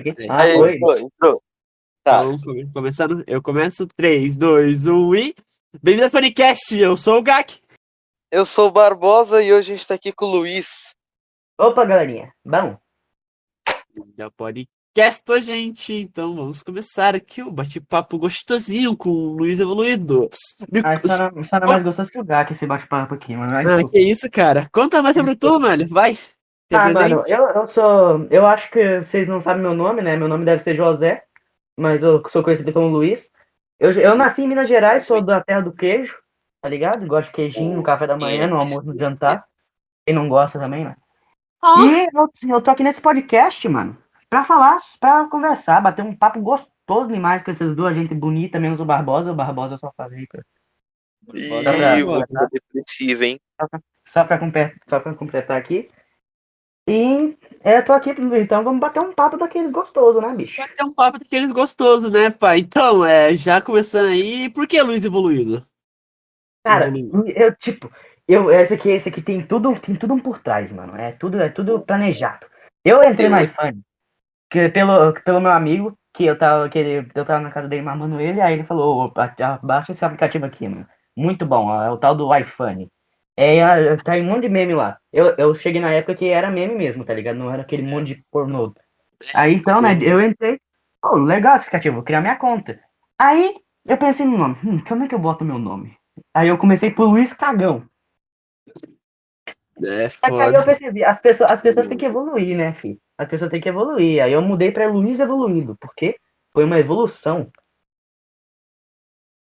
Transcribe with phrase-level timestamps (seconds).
[0.00, 0.26] aqui.
[0.28, 0.74] Ah, Aí, oi.
[0.76, 1.42] entrou, entrou.
[2.02, 2.24] Tá.
[2.24, 5.34] Então, come- começando, eu começo 3, 2, 1 e.
[5.82, 7.60] Bem-vindo ao Funicast, eu sou o Gak.
[8.32, 10.66] Eu sou o Barbosa e hoje a gente tá aqui com o Luiz.
[11.58, 12.32] Opa, galerinha.
[12.44, 12.76] Bom,
[14.16, 15.92] Da podcast, gente.
[15.92, 20.28] Então vamos começar aqui o bate-papo gostosinho com o Luiz Evoluído.
[20.72, 23.54] Me- ah, não, só não é mais gostoso que o Gak esse bate-papo aqui, mano.
[23.56, 24.68] Ai, Ah, que isso, cara.
[24.72, 25.86] Conta mais sobre tu, mano.
[25.86, 26.14] Vai.
[26.72, 27.14] Ah, apresente.
[27.14, 28.26] mano, eu, eu sou.
[28.30, 30.16] Eu acho que vocês não sabem meu nome, né?
[30.16, 31.24] Meu nome deve ser José,
[31.76, 33.30] mas eu sou conhecido como Luiz.
[33.78, 36.16] Eu, eu nasci em Minas Gerais, sou da terra do queijo,
[36.60, 37.06] tá ligado?
[37.06, 39.44] Gosto de queijinho no café da manhã, no almoço, no jantar.
[40.06, 40.96] Quem não gosta também, né?
[41.84, 43.96] E eu, eu tô aqui nesse podcast, mano,
[44.28, 48.80] pra falar, pra conversar, bater um papo gostoso demais com essas duas gente bonita, menos
[48.80, 49.32] o Barbosa.
[49.32, 50.42] O Barbosa eu só falei Ih, pra-
[52.44, 53.40] é depressivo, hein?
[53.58, 54.40] só, pra,
[54.88, 55.88] só pra completar aqui.
[56.90, 60.58] E é, tô aqui, então vamos bater um papo daqueles gostosos, né, bicho?
[60.60, 62.58] Vai ter um papo daqueles gostosos, né, pai?
[62.58, 65.64] Então, é, já começando aí, por que Luiz Evoluído?
[66.64, 67.28] Cara, Evoluído.
[67.28, 67.90] eu, tipo,
[68.26, 70.96] eu, esse aqui, esse aqui tem tudo, tem tudo um por trás, mano.
[70.96, 72.46] É tudo, é tudo planejado.
[72.84, 73.80] Eu entrei no iPhone
[74.50, 77.82] que, pelo, pelo meu amigo, que eu tava, que ele, eu tava na casa dele
[77.82, 80.86] mamando ele, aí ele falou, "Ô, ba- a- baixa esse aplicativo aqui, mano.
[81.16, 82.88] Muito bom, ó, é o tal do iPhone.
[83.48, 84.98] É, a- tá um monte de meme lá.
[85.12, 87.36] Eu, eu cheguei na época que era meme mesmo, tá ligado?
[87.38, 88.74] Não era aquele monte de pornô.
[89.34, 90.60] Aí então, né, eu entrei,
[91.02, 92.78] pô, legal esse aplicativo, vou criar minha conta.
[93.18, 93.54] Aí
[93.86, 95.96] eu pensei no nome, hum, como é que eu boto meu nome?
[96.34, 97.84] Aí eu comecei por Luiz Cagão.
[99.84, 100.64] É, que aí eu foda.
[100.64, 102.98] percebi, as pessoas, as pessoas têm que evoluir, né, filho?
[103.18, 104.22] As pessoas têm que evoluir.
[104.22, 106.16] Aí eu mudei pra Luiz Evoluído, porque
[106.52, 107.50] foi uma evolução.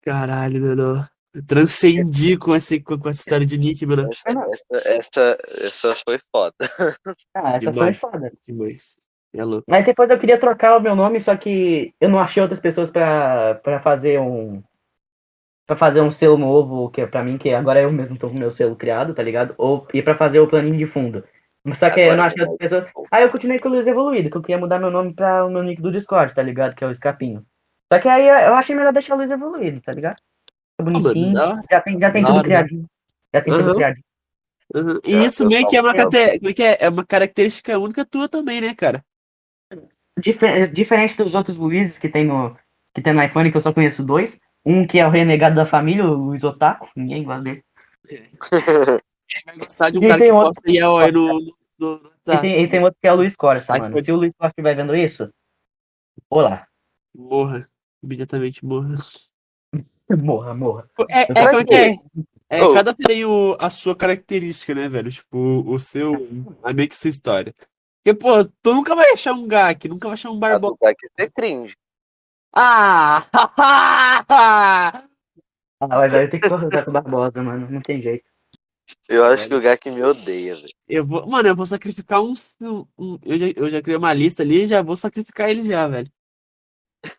[0.03, 1.09] Caralho, mano.
[1.47, 4.09] Transcendi com, esse, com, essa história de Nick, mano.
[4.11, 6.55] Essa, essa, essa, essa foi foda.
[7.35, 7.99] Ah, essa Demais.
[7.99, 8.33] foi foda.
[8.47, 8.97] Demais.
[9.35, 9.65] É louco.
[9.69, 12.91] Mas depois eu queria trocar o meu nome, só que eu não achei outras pessoas
[12.91, 14.63] pra, pra fazer um.
[15.67, 18.37] Pra fazer um selo novo, que é pra mim, que agora eu mesmo tô com
[18.37, 19.55] o meu selo criado, tá ligado?
[19.57, 21.25] Ou e pra fazer o planinho de fundo.
[21.75, 22.93] Só que eu não Agora achei outras pessoas.
[23.11, 25.51] Aí eu continuei com o Luiz Evoluído, que eu queria mudar meu nome pra o
[25.51, 26.75] meu nick do Discord, tá ligado?
[26.75, 27.45] Que é o Escapinho.
[27.91, 30.19] Só que aí eu achei melhor deixar o Luiz Evoluído, tá ligado?
[30.77, 31.33] Tá bonitinho.
[31.33, 31.63] da hora.
[31.71, 32.87] já tem, já tem tudo criadinho.
[33.33, 33.75] Já tem tudo Aham.
[33.75, 34.05] criadinho.
[34.75, 35.01] Uhum.
[35.05, 36.79] E Já, isso meio que é uma, eu- cate- como é que é?
[36.81, 39.05] É uma característica única tua também, né, cara?
[40.19, 42.57] Difer- diferente dos outros Luizes que tem no
[42.95, 44.39] que tem no iPhone, que eu só conheço dois.
[44.65, 46.89] Um que é o renegado da família, o Luiz Otaku.
[46.97, 47.65] Ninguém gosta dele.
[48.09, 49.01] Ele
[49.45, 51.13] vai gostar de um E cara tem que outro no.
[51.13, 51.33] no,
[51.79, 53.93] no- no- E, tem, e tem outro que é o Luiz Corsa, Aí mano.
[53.93, 55.29] foi- Se o Luiz Corsa estiver vendo isso,
[56.31, 56.67] olá.
[57.15, 57.69] Morra.
[58.03, 58.95] Imediatamente morra.
[60.23, 60.89] Morra, morra.
[61.11, 61.99] É, é, é é?
[62.51, 62.75] É, Oh.
[62.75, 65.11] cada tem o, a sua característica, né, velho?
[65.11, 66.29] Tipo, o seu.
[66.63, 67.55] É meio que sua história.
[68.05, 70.75] Porque, pô, tu nunca vai achar um Gak, nunca vai achar um A Barbosa.
[70.75, 71.75] do Gak é cringe.
[72.55, 73.27] Ah!
[75.81, 77.69] Ah, mas aí tem que cortar com o Barbosa, mano.
[77.71, 78.25] Não tem jeito.
[79.09, 80.69] Eu acho que o Gak me odeia, velho.
[80.89, 82.35] eu vou, mano, eu vou sacrificar um.
[82.61, 85.63] um- um- eu, já, eu já criei uma lista ali e já vou sacrificar ele
[85.63, 86.11] já, velho.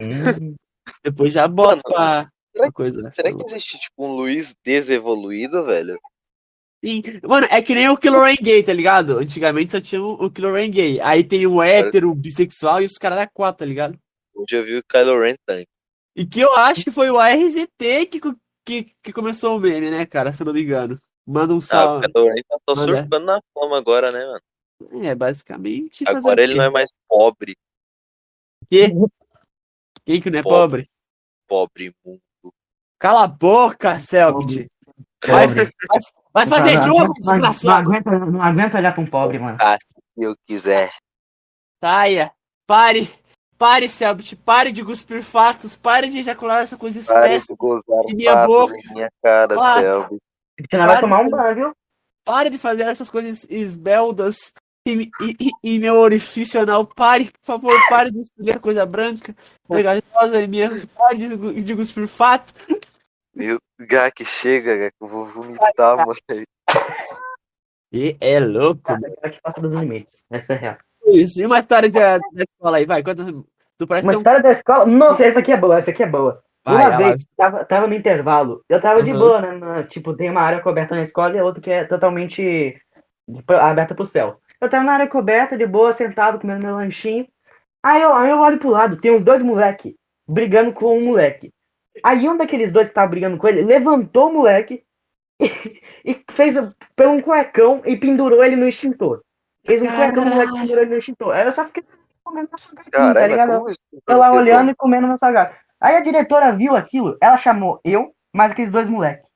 [0.02, 0.56] Hum,
[1.04, 3.02] Depois já boto Mano, pra, será coisa.
[3.02, 3.12] né?
[3.12, 6.00] Será que existe, tipo, um Luiz desevoluído, velho?
[6.84, 7.02] Sim.
[7.24, 9.18] Mano, é que nem o Killer Rain gay, tá ligado?
[9.18, 11.02] Antigamente só tinha o Rain gay.
[11.02, 13.98] Aí tem o hétero, o bissexual e os caras era quatro, tá ligado?
[14.36, 15.68] Hoje eu vi o Kylo Ren tanque.
[16.16, 18.22] E que eu acho que foi o ARZT que,
[18.66, 20.32] que, que começou o meme, né, cara?
[20.32, 21.02] Se eu não me engano.
[21.26, 22.08] Manda um Ah, o salve.
[22.12, 22.98] Kylo Ren tá só Manda.
[23.02, 25.06] surfando na fama agora, né, mano?
[25.06, 26.04] É, basicamente.
[26.08, 27.56] Agora ele não é mais pobre.
[28.70, 28.90] Quê?
[30.06, 30.90] Quem que não é pobre?
[31.48, 31.90] Pobre.
[31.90, 32.22] Pobre mundo.
[33.00, 34.70] Cala a boca, Selbit.
[35.28, 35.70] Vai, vai,
[36.34, 37.88] vai fazer não, jogo, não, não, não, desgraçado.
[37.90, 39.58] aguenta, não aguenta olhar pra um pobre, mano.
[40.18, 40.92] Se eu quiser.
[41.84, 42.32] Saia.
[42.68, 43.10] Pare.
[43.58, 44.36] Pare, Selbit.
[44.36, 45.76] Pare de cuspir fatos.
[45.76, 47.48] Pare de ejacular essa coisa espécie.
[47.48, 48.78] de gozar E minha fatos boca.
[48.78, 49.80] em minha cara, Ah.
[49.82, 50.18] Selby.
[50.70, 51.74] Senão vai Para tomar um banho, viu?
[52.24, 54.54] Pare de fazer essas coisas esbeldas
[54.88, 55.10] e,
[55.40, 56.86] e, e- meu orifício anal.
[56.86, 59.36] Pare, por favor, pare de escolher coisa branca,
[59.68, 60.70] pegajosa e minha.
[60.96, 62.54] Pare de, de cuspir fatos.
[63.34, 64.96] Meu Gak, chega, Gak.
[65.02, 66.46] Eu vou vomitar, moleque.
[67.92, 68.82] E é louco.
[68.84, 69.00] Cara
[69.30, 70.24] que passa dos limites.
[70.30, 70.78] Essa é real.
[71.08, 71.42] Isso.
[71.42, 73.02] E uma história da, da escola aí, vai.
[73.04, 73.26] Conta.
[73.78, 74.18] Tu parece Uma um.
[74.18, 74.86] história da escola.
[74.86, 76.42] Nossa, essa aqui é boa, essa aqui é boa.
[76.64, 79.20] Vai, uma vez, tava, tava no intervalo, eu tava de Uhum.
[79.20, 79.52] boa, né?
[79.52, 82.82] na- tipo, tem uma área coberta na escola e a outra que é totalmente
[83.48, 84.40] aberta pro céu.
[84.62, 87.28] Eu tava na área coberta, de boa, sentado, comendo meu lanchinho.
[87.84, 89.96] Aí eu, aí eu olho pro lado, tem uns dois moleque
[90.28, 91.52] brigando com um moleque.
[92.04, 94.84] Aí um daqueles dois que tava brigando com ele levantou o moleque
[95.42, 95.48] e,
[96.06, 99.24] e fez o- pegou um cuecão e pendurou ele no extintor.
[99.66, 101.34] Fez um cuecão no moleque e pendurou ele no extintor.
[101.36, 101.84] Aí eu só fiquei.
[102.24, 103.64] comendo meu salgadinho, tá ligado?
[104.08, 105.56] Eu lá olhando e comendo meu salgado.
[105.80, 109.30] Aí a diretora viu aquilo, ela chamou eu, mais aqueles dois moleques.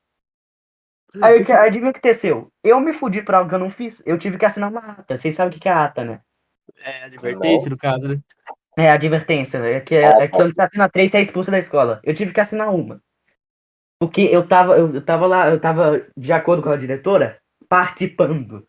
[1.20, 2.52] Aí adivinha o que aconteceu?
[2.62, 4.02] Eu me fudi por algo que eu não fiz.
[4.06, 5.16] Eu tive que assinar uma ata.
[5.16, 6.20] Vocês sabem o que é ata, né?
[6.78, 8.20] É, advertência, no caso, né?
[8.76, 9.58] É, advertência.
[9.58, 12.00] É que, Ah, é que quando você assina três, você é expulso da escola.
[12.04, 13.02] Eu tive que assinar uma.
[13.98, 18.64] Porque eu tava, eu, eu tava lá, eu tava, de acordo com a diretora, participando.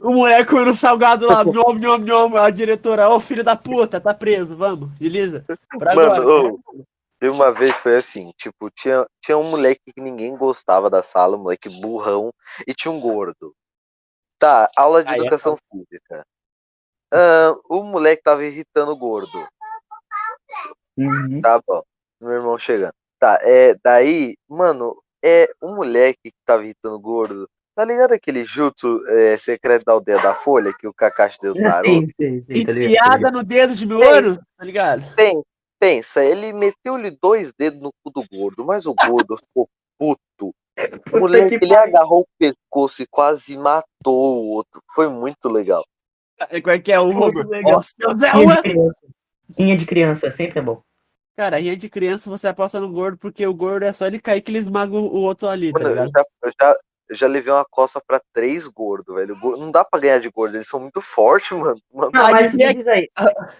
[0.00, 4.14] O moleque comendo salgado lá, nhom, nhom, nhom, a diretora, ô filho da puta, tá
[4.14, 5.44] preso, vamos, beleza?
[5.78, 6.24] Pra agora.
[6.24, 6.84] Mano, ô,
[7.22, 11.36] teve uma vez foi assim, tipo, tinha, tinha um moleque que ninguém gostava da sala,
[11.36, 12.34] um moleque burrão,
[12.66, 13.54] e tinha um gordo.
[14.40, 16.26] Tá, aula de Aí é educação física.
[17.14, 19.38] Ah, o moleque tava irritando o gordo.
[20.98, 21.40] Uhum.
[21.40, 21.80] Tá bom.
[22.20, 22.92] Meu irmão chegando.
[23.20, 27.48] Tá, é, daí, mano, é um moleque que tava irritando o gordo.
[27.76, 31.60] Tá ligado aquele jutsu é, secreto da aldeia da Folha que o Kakashi deu no
[31.70, 32.00] Naruto?
[32.00, 32.90] Sim, sim, sim, tá ligado?
[32.90, 35.14] Enfiada no dedo de Miouro, tá ligado?
[35.14, 35.44] Pen-
[35.82, 39.68] Pensa, ele meteu-lhe dois dedos no cu do gordo, mas o gordo ficou
[39.98, 40.54] puto.
[41.12, 44.80] O moleque, que ele agarrou o pescoço e quase matou o outro.
[44.94, 45.84] Foi muito legal.
[46.62, 49.00] Qual é que é o Deus, é Rinha de criança.
[49.58, 50.80] Rinha de criança, sempre é bom.
[51.36, 54.40] Cara, rinha de criança você aposta no gordo, porque o gordo é só ele cair
[54.40, 56.76] que ele esmaga o outro ali, tá Mano, eu, já, eu, já,
[57.12, 59.36] eu já levei uma coça pra três gordos, velho.
[59.36, 61.80] Não dá pra ganhar de gordo, eles são muito fortes, mano.
[61.92, 63.08] Mano, Não, Aí mas me diz aí.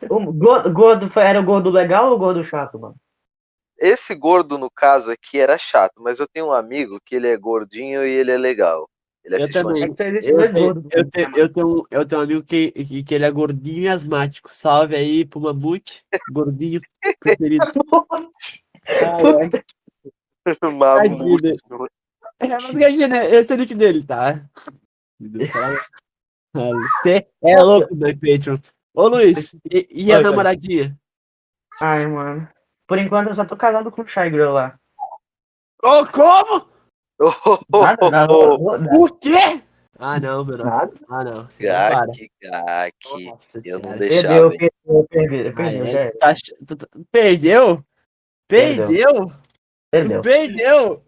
[0.09, 2.97] O gordo, era o gordo legal ou o gordo chato, mano?
[3.79, 7.37] Esse gordo, no caso aqui, era chato, mas eu tenho um amigo que ele é
[7.37, 8.89] gordinho e ele é legal.
[9.25, 9.83] Ele Eu também.
[9.85, 9.87] É
[10.23, 13.25] Eu tenho, eu, tenho, eu, tenho, um- eu tenho um amigo que, que, que ele
[13.25, 14.55] é gordinho e asmático.
[14.55, 16.81] Salve aí pro Mamute, gordinho
[17.21, 17.67] preferido.
[20.63, 21.59] Mamute.
[22.43, 24.45] É, mas imagina, esse é o nick dele, tá?
[26.55, 28.59] Você é louco, meu Patreon.
[28.95, 30.31] Ô Luiz, e, e a Oi, cara.
[30.31, 30.99] namoradinha?
[31.81, 32.49] Ai, mano.
[32.87, 34.79] Por enquanto eu só tô casado com o Shy Girl lá.
[35.83, 36.69] Ô, como?
[37.71, 38.99] Nada, nada, nada.
[38.99, 39.63] O quê?
[39.99, 40.59] Ah, não, meu.
[40.59, 40.93] Nada.
[41.09, 41.49] Ah, não.
[41.61, 42.95] Gak, gak.
[43.25, 43.99] Nossa eu não senhora.
[43.99, 45.55] deixava, Perdeu, perdeu, perdeu,
[47.13, 47.85] perdeu,
[48.49, 49.33] Perdeu?
[49.91, 50.23] Perdeu.
[50.23, 51.05] Perdeu?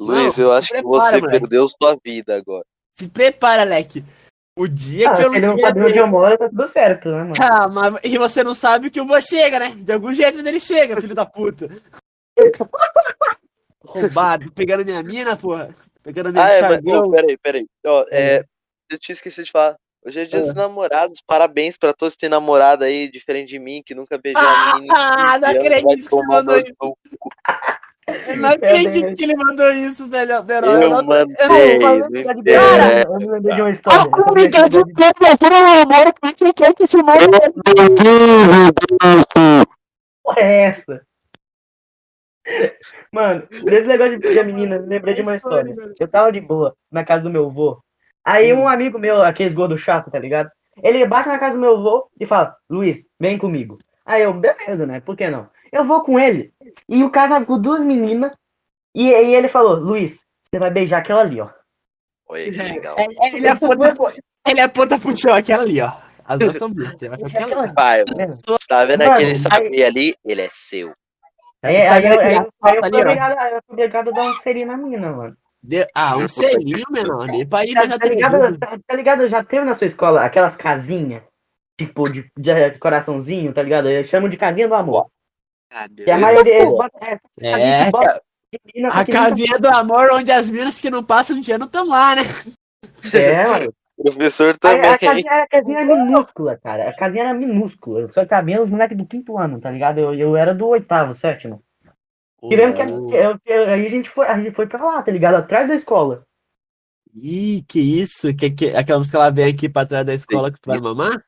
[0.00, 1.40] Luiz, Não, eu acho que prepara, você moleque.
[1.40, 2.64] perdeu sua vida agora.
[2.98, 4.02] Se prepara, Leque.
[4.58, 7.08] O dia Ah, que eu se ele não sabe onde eu moro, tá tudo certo,
[7.10, 7.32] né, mano?
[7.40, 9.70] Ah, mas e você não sabe que o Bo chega, né?
[9.76, 11.68] De algum jeito ele chega, filho da puta.
[13.84, 15.74] Roubado, pegando minha mina, porra.
[16.02, 17.66] Pegando minha Ah, é, mas, ô, peraí, peraí.
[17.86, 18.44] Ó, é,
[18.90, 19.76] eu tinha esquecido de falar.
[20.04, 20.42] Hoje é dia Ah.
[20.42, 21.20] dos namorados.
[21.26, 24.94] Parabéns pra todos que têm namorada aí, diferente de mim, que nunca beijou a menina.
[24.96, 26.74] Ah, 15 não acredito que você mandou isso.
[28.26, 30.42] Eu não acredito que ele mandou isso, velho.
[30.44, 30.66] velho.
[30.66, 31.56] Eu não- mandei, eu não
[32.42, 32.60] beijo,
[33.08, 33.98] eu me lembrei de uma história.
[34.00, 34.94] Ah, Eu me lembrei de-
[40.22, 41.02] porra é essa?
[43.12, 45.74] Mano, desse negócio de pedir a menina, eu lembrei de uma história.
[45.98, 47.80] Eu tava de boa na casa do meu avô.
[48.24, 50.50] Aí um amigo meu, aqueles gordo chato, tá ligado?
[50.82, 53.78] Ele bate na casa do meu avô e fala, Luiz, vem comigo.
[54.04, 55.00] Aí eu, beleza, né?
[55.00, 55.48] Por que não?
[55.72, 56.52] Eu vou com ele.
[56.88, 58.32] E o cara tava com duas meninas.
[58.94, 61.48] E, e ele falou, Luiz, você vai beijar aquela ali, ó.
[62.28, 62.96] Olha que legal.
[62.98, 63.94] É, é, Ele aponta,
[64.46, 65.92] ele aponta pro chão, aquela ali, ó.
[66.24, 67.12] As duas são bonitas.
[67.12, 67.72] aquela.
[67.72, 68.04] Pai,
[68.68, 70.14] tá vendo Mano, aquele aí- saber ali?
[70.24, 70.92] Ele é seu.
[71.62, 74.12] É, Tá aí, eu, aí, eu- aí eu fui obrigado, aí eu fui obrigado a
[74.12, 75.36] dar um selinho na mina, mano.
[75.62, 77.26] De- Ah, um selinho, menor.
[77.50, 79.28] Pra ir Tá, tá ligado, tá, tá ligado?
[79.28, 81.22] Já teve na sua escola aquelas casinhas,
[81.78, 83.90] tipo, de, de coraçãozinho, tá ligado?
[83.90, 85.08] Eu chamo de casinha do amor.
[85.96, 86.54] Que a maioria.
[86.54, 88.22] É, É, que bota
[88.92, 91.66] só A que casinha do amor, onde as minas que não passam um dia não
[91.66, 92.22] estão lá, né?
[93.14, 93.72] É, mano.
[94.02, 94.90] Professor A, também.
[94.90, 96.88] a, casinha, a casinha era minúscula, cara.
[96.88, 98.08] A casinha era minúscula.
[98.08, 99.98] Só cabia os moleques do quinto ano, tá ligado?
[99.98, 101.62] Eu, eu era do oitavo, sétimo.
[102.48, 102.82] Tivemos que.
[103.14, 105.34] Eu, eu- aí a gente, foi, a gente foi pra lá, tá ligado?
[105.34, 106.24] Atrás da escola.
[107.14, 108.34] Ih, que isso?
[108.34, 111.22] Que, que, aquela música ela vem aqui pra trás da escola que tu vai mamar?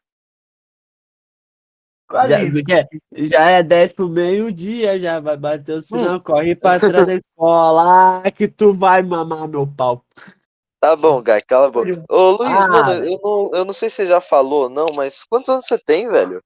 [2.12, 2.88] Quase Já, é,
[3.26, 8.20] já é 10 pro meio-dia, já vai bater o sinal, corre pra trás da escola
[8.22, 10.04] ah, que tu vai mamar meu pau.
[10.78, 12.04] Tá bom, Gai, cala a boca.
[12.10, 12.68] Ô, Luiz, Ah.
[12.68, 15.78] mano, eu não, eu não sei se você já falou, não, mas quantos anos você
[15.78, 16.42] tem, velho?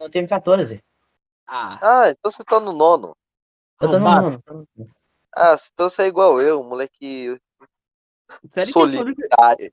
[0.00, 0.82] Eu tenho 14.
[1.46, 3.14] Ah, Ah, então você tá no nono.
[3.78, 4.42] Eu tô no nono.
[5.36, 7.38] Ah, então você é igual eu, moleque
[8.50, 9.70] Sério que eu sou solitário.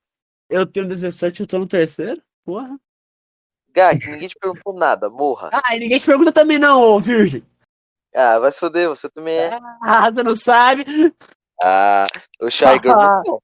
[0.50, 2.22] Eu tenho 17 eu tô no terceiro?
[2.44, 2.78] Porra.
[3.74, 5.50] Que ninguém te perguntou nada, morra.
[5.54, 7.44] Ah, e ninguém te pergunta também não, ô virgem.
[8.16, 9.60] Ah, vai se foder, você também é.
[9.84, 10.86] Ah, você não sabe.
[11.62, 12.08] Ah,
[12.42, 13.24] o Shy Girl não.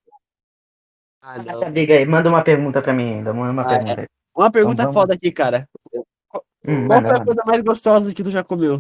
[1.28, 3.34] Ah, Essa briga aí, manda uma pergunta pra mim ainda.
[3.34, 4.08] Manda uma Ah, pergunta aí.
[4.36, 5.02] Uma pergunta Então vamos.
[5.02, 5.68] foda aqui, cara.
[6.64, 8.78] Hum, Qual foi a coisa mais gostosa que tu já comeu?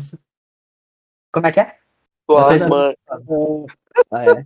[1.31, 1.79] Como é que é?
[2.27, 2.95] Tua mãe.
[4.11, 4.45] Ah, é.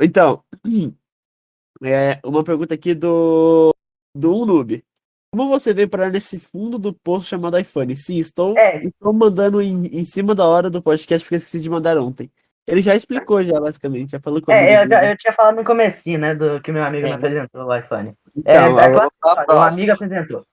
[0.00, 0.44] Então,
[1.82, 3.74] é, uma pergunta aqui do
[4.14, 4.84] do um noob.
[5.32, 7.96] Como você veio parar nesse fundo do poço chamado iPhone?
[7.96, 8.82] Sim, estou, É.
[8.84, 12.28] estou mandando em, em cima da hora do podcast porque esqueci de mandar ontem.
[12.66, 14.60] Ele já explicou já, basicamente, já falou comigo.
[14.60, 17.14] É, eu, já- eu tinha falado no comecinho, né, do que meu amigo me É.
[17.14, 18.12] apresentou o iPhone.
[18.36, 20.44] Então, é, é tá uma amiga apresentou.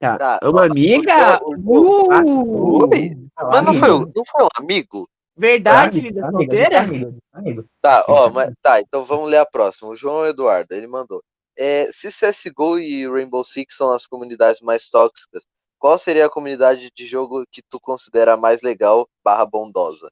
[0.00, 0.18] tá.
[0.18, 1.40] Tá, Uma ó, amiga?
[1.46, 2.88] Uh!
[2.90, 3.16] Oi?
[3.38, 5.08] Mas não foi, não foi um amigo?
[5.38, 6.80] Verdade, amigo, solteira?
[6.80, 7.64] amigo, amigo.
[7.80, 9.90] Tá, ó, mas, tá, então vamos ler a próxima.
[9.90, 11.22] O João Eduardo, ele mandou.
[11.58, 15.44] É, se CSGO e Rainbow Six são as comunidades mais tóxicas,
[15.78, 20.10] qual seria a comunidade de jogo que tu considera mais legal barra bondosa?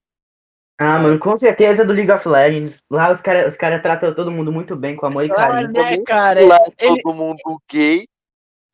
[0.79, 2.83] Ah, mano, com certeza do League of Legends.
[2.91, 5.73] Lá os caras os cara tratam todo mundo muito bem, com amor e Ah, carinho.
[5.73, 6.45] né, cara?
[6.45, 7.03] Lá Ele...
[7.03, 7.39] todo mundo
[7.71, 8.09] gay.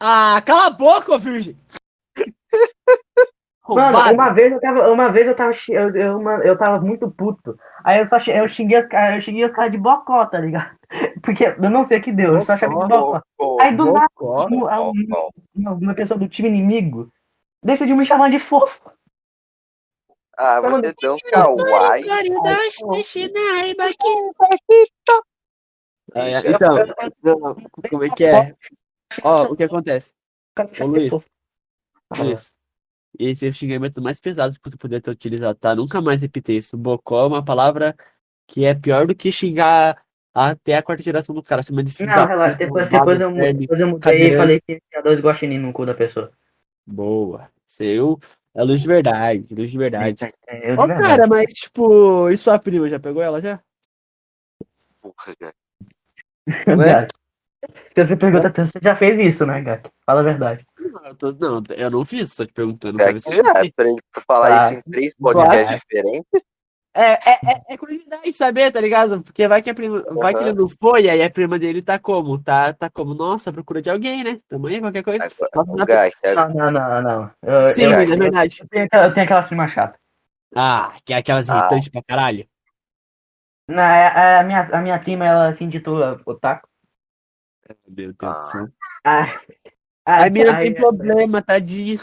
[0.01, 1.59] Ah, cala a boca, ô virgem!
[3.75, 7.11] Mano, uma vez eu tava, uma vez eu tava, eu, eu, uma- eu tava muito
[7.11, 7.59] puto.
[7.85, 10.77] Aí eu só eu xinguei os caras, eu xinguei os caras de bocó, tá ligado?
[11.23, 13.23] Porque eu não sei o que deu, eu só chamei de bocó.
[13.61, 14.07] Aí do nada,
[14.57, 14.93] um- um-
[15.55, 17.11] uma, uma pessoa do time inimigo
[17.63, 18.91] decidiu me chamar de fofo.
[20.37, 22.05] Ah, você é tão kawaii.
[26.17, 26.43] Ah.
[26.57, 26.77] Então,
[27.91, 28.55] como é que é?
[29.23, 30.13] Ó, o que acontece?
[30.83, 31.11] Ô, Luiz.
[32.25, 32.53] Luiz,
[33.19, 35.75] esse é o xingamento mais pesado que você poderia ter utilizado, tá?
[35.75, 36.77] Nunca mais repita isso.
[36.77, 37.97] Bocó é uma palavra
[38.47, 40.03] que é pior do que xingar
[40.35, 43.81] até a quarta geração do cara, chamando de filho Não, relaxa, depois, depois, eu, depois
[43.81, 44.37] eu mudei e cadeirante.
[44.37, 46.33] falei que tinha dois guaxinim no cu da pessoa.
[46.87, 47.49] Boa.
[47.67, 48.19] Seu
[48.55, 50.17] é luz de verdade, luz de verdade.
[50.47, 51.03] É, de Ó, verdade.
[51.03, 53.61] cara, mas tipo, e sua prima já pegou ela já?
[55.01, 55.55] Porra, cara.
[56.77, 57.09] Ué?
[57.91, 59.91] Então você pergunta, você já fez isso, né, Gak?
[60.05, 60.67] Fala a verdade.
[60.81, 63.01] Não, eu, tô- não, eu não fiz, tô te perguntando.
[63.03, 63.73] É que já, fez.
[63.75, 64.65] pra tu falar Tá.
[64.71, 66.27] isso em três podcasts diferentes.
[66.93, 69.23] É, é, é, é curiosidade saber, tá ligado?
[69.23, 72.01] Porque vai que, a prima, vai que ele não foi, aí a prima dele tá
[72.01, 72.43] como?
[72.43, 73.15] Tá, tá como?
[73.15, 74.41] Nossa, procura de alguém, né?
[74.49, 75.29] Tamanho, qualquer coisa.
[75.53, 77.31] Agora, o na- Gak, Não, não, não, não.
[77.43, 78.59] Eu, Sim, eu, é verdade.
[78.61, 80.01] eu tenho, aquela- eu tenho aquelas primas chatas.
[80.57, 81.59] Ah, que é aquelas Ah.
[81.59, 82.45] irritantes pra caralho.
[83.69, 86.69] Não, a, a minha, a minha prima, ela se intitula Otaku.
[87.87, 88.33] Meu Deus Ah.
[88.33, 88.69] do céu.
[89.05, 89.27] Ah,
[90.05, 92.01] A mina aí- tem problema, tadinha.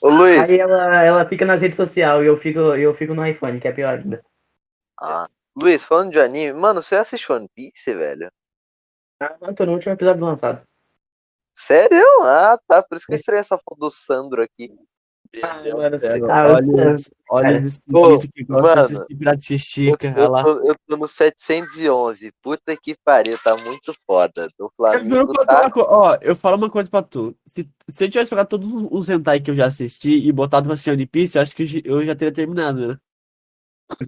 [0.00, 3.26] Ô Luiz, Aí ela, ela fica nas redes sociais e eu fico, eu fico no
[3.26, 4.22] iPhone, que é pior ainda.
[5.00, 5.26] ah,
[5.56, 8.30] Luiz, falando de anime, mano, você assiste One Piece, velho?
[9.20, 10.62] Ah, eu tô no último episódio lançado.
[11.56, 12.04] Sério?
[12.22, 12.82] Ah, tá.
[12.82, 14.72] Por isso que eu estranhei essa foto do Sandro aqui.
[15.42, 16.30] Ah, mano, céu.
[16.30, 17.58] ah, olha, eu- os- olha
[18.32, 20.14] que gostam de mano, assistir Bratistica.
[20.16, 22.32] Eu, tô, eu tô no 711.
[22.42, 24.48] Puta que pariu, tá muito foda.
[24.58, 25.70] Do Flamengo eu tá.
[25.76, 27.36] uma Ó, eu falo uma coisa pra tu.
[27.44, 30.72] Se, se eu tivesse jogado todos os hentai que eu já assisti e botado pra
[30.74, 32.98] assistir One Piece, eu acho que eu já teria terminado, né?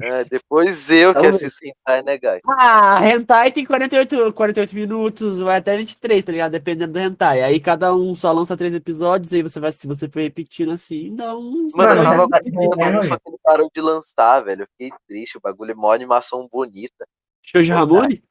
[0.01, 1.37] É, depois eu que Talvez.
[1.37, 2.41] assisto hentai, né, Guy?
[2.47, 6.53] Ah, hentai tem 48, 48 minutos, vai até 23, tá ligado?
[6.53, 7.43] Dependendo do hentai.
[7.43, 11.15] Aí cada um só lança três episódios, aí você vai, se você for repetindo assim,
[11.15, 11.73] dá uns.
[11.75, 14.63] Mano, eu tava hentai- só que ele parou de lançar, velho.
[14.63, 15.39] Eu fiquei triste.
[15.39, 17.07] O bagulho é mó animação bonita.
[17.43, 18.23] Shoujo Ramone?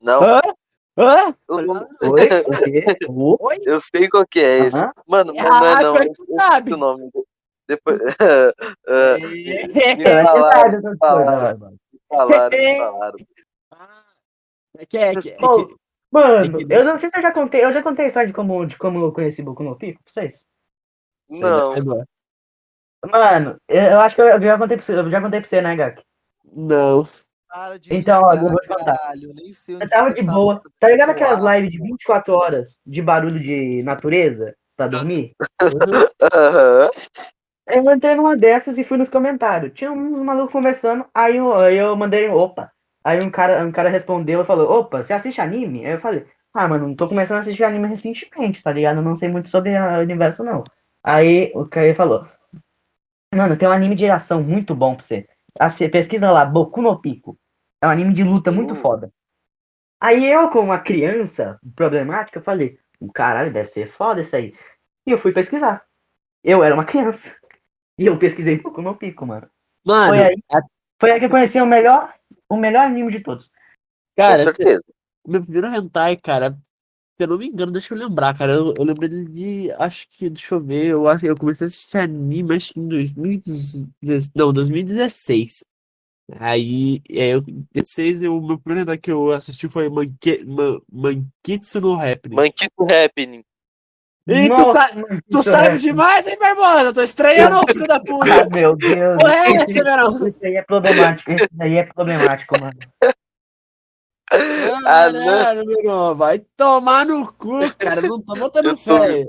[0.00, 0.40] Não, Hã?
[0.96, 1.34] Hã?
[1.46, 1.88] eu, não-
[3.38, 3.58] Oi?
[3.66, 4.76] Eu sei qual que é esse.
[5.06, 5.92] Mano, mas Ah, não é não.
[5.92, 6.72] pior Eu esqueci sabe.
[6.72, 7.10] o nome.
[7.70, 8.00] Depois.
[8.00, 8.06] Me
[10.04, 11.58] É, falaram, essas falaram.
[11.58, 11.76] mano.
[12.08, 13.18] falaram, me falaram.
[14.78, 15.74] É que é, que, é que-
[16.12, 18.26] Mano, É que- eu não sei se eu já contei, eu já contei a história
[18.26, 20.44] de como, de como eu conheci Boku no Pico pra vocês.
[21.30, 21.72] Não.
[23.08, 25.76] Mano, eu, acho que eu, já contei pra você, eu já contei pra você, né,
[25.76, 26.02] Gak?
[26.52, 27.08] Não.
[27.48, 28.96] Para de Então, ó, eu vou te contar.
[28.96, 29.32] caralho,
[29.68, 30.60] eu tava de boa.
[30.78, 35.32] Tá ligado aquelas lives de 24 horas de barulho de natureza pra dormir?
[36.32, 36.90] aham.
[37.72, 39.72] Eu entrei numa dessas e fui nos comentários.
[39.74, 42.70] Tinha uns malucos conversando, aí eu, aí eu mandei opa.
[43.04, 45.86] Aí um cara, um cara respondeu e falou, opa, você assiste anime?
[45.86, 48.98] Aí eu falei, ah, mano, não tô começando a assistir anime recentemente, tá ligado?
[48.98, 50.64] Eu não sei muito sobre o universo, não.
[51.02, 52.26] Aí o cara falou,
[53.34, 55.28] mano, tem um anime de ação muito bom pra você.
[55.58, 57.38] Assi- Pesquisa lá, Boku no Pico.
[57.82, 58.76] É um anime de luta muito Hum.
[58.76, 59.12] foda.
[60.00, 62.78] Aí eu, como uma criança problemática, falei,
[63.14, 64.54] caralho, deve ser foda isso aí.
[65.06, 65.84] E eu fui pesquisar.
[66.44, 67.36] Eu era uma criança.
[68.00, 69.46] E eu pesquisei Boku no Pico, mano.
[69.84, 70.62] Mano, Foi aí, a-
[70.98, 72.14] foi aí que eu conheci o melhor,
[72.48, 73.50] o melhor anime de todos.
[74.16, 74.82] cara, Com certeza.
[75.28, 78.52] meu primeiro hentai, cara, se eu não me engano, deixa eu lembrar, cara.
[78.54, 79.70] Eu, eu lembrei de.
[79.72, 80.86] Acho que, deixa eu ver.
[80.86, 84.30] Eu, eu comecei a assistir anime, acho que em 2016.
[84.34, 85.62] Não, 2016.
[86.38, 92.00] Aí, é, eu, desses, o meu primeiro que eu assisti foi Manque, Man, Mankitsu no
[92.00, 92.36] Happening.
[92.36, 93.44] Manquito Happening.
[94.30, 94.88] Tu, Nossa, sa-
[95.28, 96.92] tu isso sabe é- demais, hein, Barbosa?
[96.94, 98.48] Tô estranhando, ô, filho da puta.
[98.48, 99.16] Meu Deus.
[99.20, 100.26] Porra, é esse, verão?
[100.26, 101.32] esse aí é problemático.
[101.32, 102.78] Esse aí é problemático, mano.
[104.86, 105.64] Ah, não.
[105.64, 108.00] Meu irmão, vai tomar no cu, cara.
[108.00, 109.26] Não tô botando fé.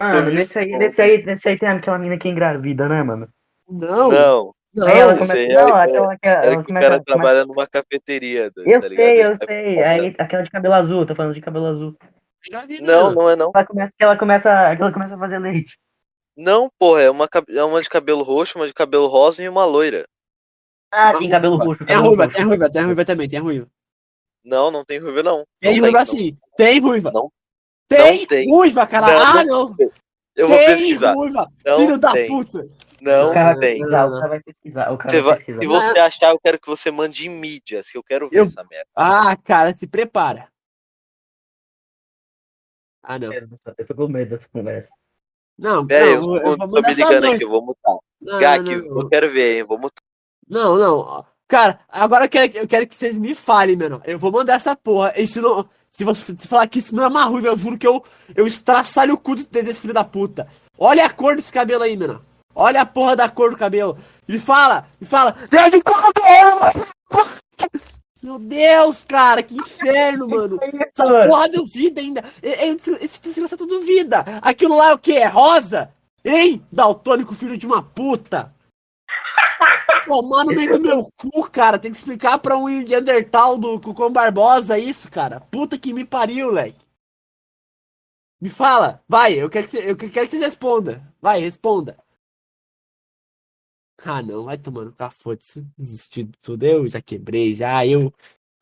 [0.00, 3.28] Mano, nesse aí, nesse aí, nesse aí tem aquela mina que engravida, né, mano?
[3.68, 4.86] Não, Não, não.
[4.88, 5.34] Aí ela começa.
[5.48, 6.88] Não, é- aquela que é ela que o começa.
[6.88, 8.50] cara começa- trabalha numa cafeteria.
[8.50, 8.94] tá Eu ligado?
[8.94, 9.74] sei, eu É sei.
[9.76, 9.88] foda.
[9.88, 11.96] Aí aquela de cabelo azul, tô falando de cabelo azul.
[12.80, 13.50] Não, não é não.
[13.54, 15.78] Ela começa, ela começa, ela começa a fazer leite.
[16.36, 19.64] Não, porra, é uma, é uma de cabelo roxo, uma de cabelo rosa e uma
[19.64, 20.06] loira.
[20.90, 21.84] Ah, sim, cabelo roxo.
[21.84, 22.36] Tem Cabelo ruiva, roxo.
[22.36, 23.66] tem a ruiva, tem a ruiva também, tem a ruiva.
[24.44, 25.44] Não, não tem ruiva, não.
[25.60, 26.06] Tem não ruiva não.
[26.06, 27.10] sim, tem ruiva.
[27.12, 27.30] Não.
[27.88, 28.48] Tem, Não tem.
[28.48, 29.06] ruiva, cara.
[29.06, 29.76] Não, ah, não não.
[30.36, 31.12] Eu vou tem pesquisar.
[31.12, 32.28] ruiva, Não filho da tem.
[32.28, 32.66] puta.
[33.00, 33.70] Não O cara vai tem.
[33.78, 34.18] pesquisar, Não, o não.
[34.20, 34.92] cara vai pesquisar.
[34.92, 35.60] O cara Você vai vai- pesquisar.
[35.60, 38.44] se você achar, eu quero que você mande em mídias, que eu quero ver Eu-
[38.44, 38.86] essa merda.
[38.94, 40.48] Ah, cara, se prepara.
[43.02, 43.32] Ah, não.
[43.32, 44.90] Eu tô com medo dessa conversa.
[45.58, 47.96] Não, Pera aí, não, eu, eu tô vou me ligando aqui, eu vou mutar.
[48.20, 49.08] Não, Gak, não, eu não.
[49.08, 49.64] quero ver, hein?
[49.64, 50.02] Vou mutar.
[50.48, 51.24] Não, não.
[51.46, 54.00] Cara, agora eu quero, eu quero que vocês me falem, mano.
[54.04, 55.12] Eu vou mandar essa porra.
[55.16, 57.76] E se, não, se você se falar que isso não é uma ruiva, eu juro
[57.76, 58.02] que eu,
[58.34, 60.48] eu estraçalho o cu desse filho da puta.
[60.78, 62.24] Olha a cor desse cabelo aí, mano.
[62.54, 63.98] Olha a porra da cor do cabelo.
[64.26, 65.34] Me fala, me fala.
[65.50, 65.82] Deus de
[68.22, 70.58] Meu Deus, cara, que inferno, mano.
[70.62, 72.22] Essa porra duvida ainda.
[72.42, 74.24] É- é- Esse desgraçado duvida.
[74.42, 75.12] Aquilo lá é o que?
[75.16, 75.92] É rosa?
[76.24, 76.64] Hein?
[76.70, 78.54] Daltônico, filho de uma puta.
[80.06, 81.78] Tomar no meio do meu cu, cara.
[81.78, 85.40] Tem que explicar pra um Neandertal do Cucão Barbosa isso, cara.
[85.40, 86.84] Puta que me pariu, leque.
[88.40, 89.02] Me fala.
[89.08, 91.02] Vai, eu quero que você, eu quero que você responda.
[91.22, 91.96] Vai, responda.
[94.04, 94.44] Ah, não.
[94.44, 95.36] Vai tomando café.
[95.76, 96.62] Desistir de tudo.
[96.64, 97.86] Eu já quebrei, já.
[97.86, 98.12] Eu...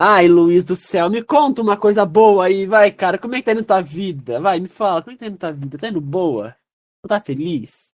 [0.00, 3.18] Ai, Luiz do céu, me conta uma coisa boa aí, vai, cara.
[3.18, 4.40] Como é que tá indo tua vida?
[4.40, 5.76] Vai, me fala, como é que tá indo tua vida?
[5.78, 6.56] Tá indo boa?
[7.02, 7.92] Tu tá feliz?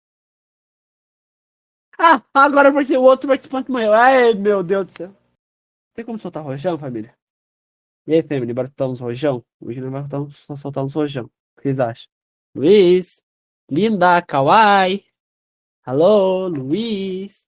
[1.97, 3.93] Ah, agora vai ser o outro participante maior.
[3.93, 5.15] Ai, meu Deus do céu.
[5.93, 7.13] Tem como soltar rojão, família?
[8.07, 9.43] E aí, família, bora soltar uns rojão?
[9.59, 11.25] Hoje uns- só soltar uns rojão.
[11.25, 12.09] O que vocês acham?
[12.55, 13.21] Luiz,
[13.69, 15.05] linda, kawaii.
[15.91, 17.47] Alô, Luiz.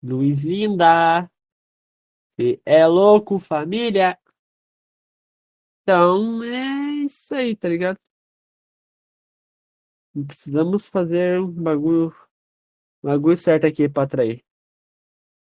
[0.00, 1.28] Luiz, linda.
[2.36, 4.16] Você é louco, família?
[5.82, 7.98] Então, é isso aí, tá ligado?
[10.24, 12.14] Precisamos fazer um bagulho,
[13.02, 14.44] um bagulho certo aqui pra atrair.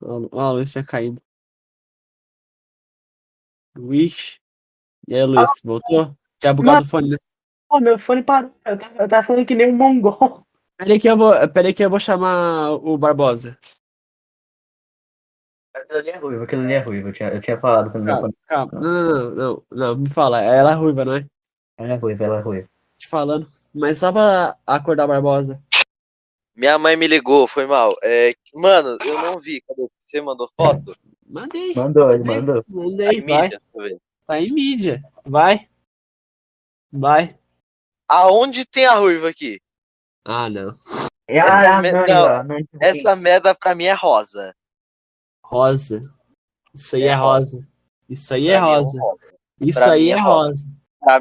[0.00, 1.20] Ó, ó, a luz já caindo.
[3.76, 4.40] Luiz.
[5.06, 6.16] E aí, Luiz, voltou?
[6.42, 7.16] Já bugado o fone, né?
[7.68, 8.50] Pô, meu fone parou.
[8.64, 10.47] Eu tava, eu tava falando que nem um mongol.
[10.78, 13.58] Pera aí que eu vou, pera aí que eu vou chamar o Barbosa.
[15.74, 17.08] Aquilo ali é ruivo, aquilo ali é ruivo.
[17.08, 18.34] Eu tinha, eu tinha falado quando Calma, fone.
[18.46, 18.72] calma.
[18.80, 20.40] Não, não, não, não, não, me fala.
[20.40, 21.26] Ela é ruiva, não é?
[21.76, 22.68] Ela é ruiva, ela é ruiva.
[22.96, 23.50] Te falando.
[23.74, 25.60] Mas só pra acordar Barbosa.
[26.56, 27.94] Minha mãe me ligou, foi mal.
[28.02, 29.60] É, mano, eu não vi.
[29.62, 29.86] Cadê?
[30.04, 30.96] Você mandou foto?
[31.26, 31.74] Mandei.
[31.74, 32.64] Mandou, ele mandou.
[32.68, 33.42] Mandei, Aí, vai.
[33.42, 34.00] mídia, eu.
[34.26, 35.02] Tá em mídia.
[35.24, 35.68] Vai.
[36.92, 37.38] Vai.
[38.08, 39.60] Aonde tem a ruiva aqui?
[40.30, 40.78] Ah, não.
[41.26, 42.04] É Essa a me- não,
[42.44, 42.68] Nani.
[42.80, 44.54] Essa merda pra mim é rosa.
[45.42, 46.02] Rosa.
[46.74, 47.66] Isso aí É é rosa.
[48.08, 48.98] Isso aí é Pra mim rosa.
[49.60, 50.64] Isso Pra aí mim é é rosa.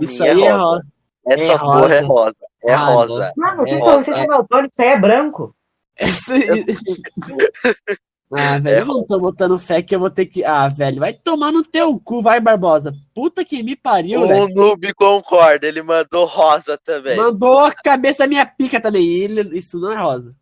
[0.01, 0.63] Isso é aí é rosa.
[0.65, 0.87] rosa.
[1.25, 2.07] Essa É porra é rosa.
[2.07, 2.37] rosa.
[2.63, 3.33] É Ah, rosa.
[3.37, 4.03] Mano, vocês É são, rosa.
[4.03, 5.55] vocês são daltônicos, isso aí é branco.
[5.99, 6.65] Isso aí-
[8.33, 10.43] Ah, velho, É eu não tô botando fé que eu vou ter que.
[10.43, 12.93] Ah, velho, vai tomar no teu cu, vai, Barbosa.
[13.15, 14.43] Puta que me pariu, velho.
[14.45, 17.15] O noob concorda, ele mandou rosa também.
[17.15, 19.07] Mandou a cabeça da minha pica também.
[19.07, 20.35] ele- Isso não é rosa.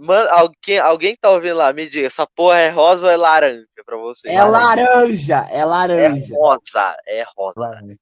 [0.00, 3.16] Mano, alguém, alguém que tá ouvindo lá, me diga, essa porra é rosa ou é
[3.16, 4.28] laranja pra você?
[4.28, 5.46] É laranja.
[5.50, 6.34] É É laranja.
[6.34, 7.60] rosa, é rosa.
[7.60, 7.96] Laranja.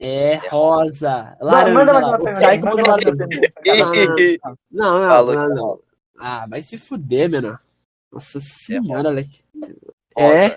[0.00, 1.36] É rosa.
[1.40, 1.74] Laranja.
[1.74, 3.28] manda mais uma pergunta.
[4.70, 5.80] Não, não, não, é não.
[6.18, 7.58] Ah, vai se fuder, mano.
[8.14, 9.42] Nossa senhora, Leque.
[10.16, 10.56] Rosa, É.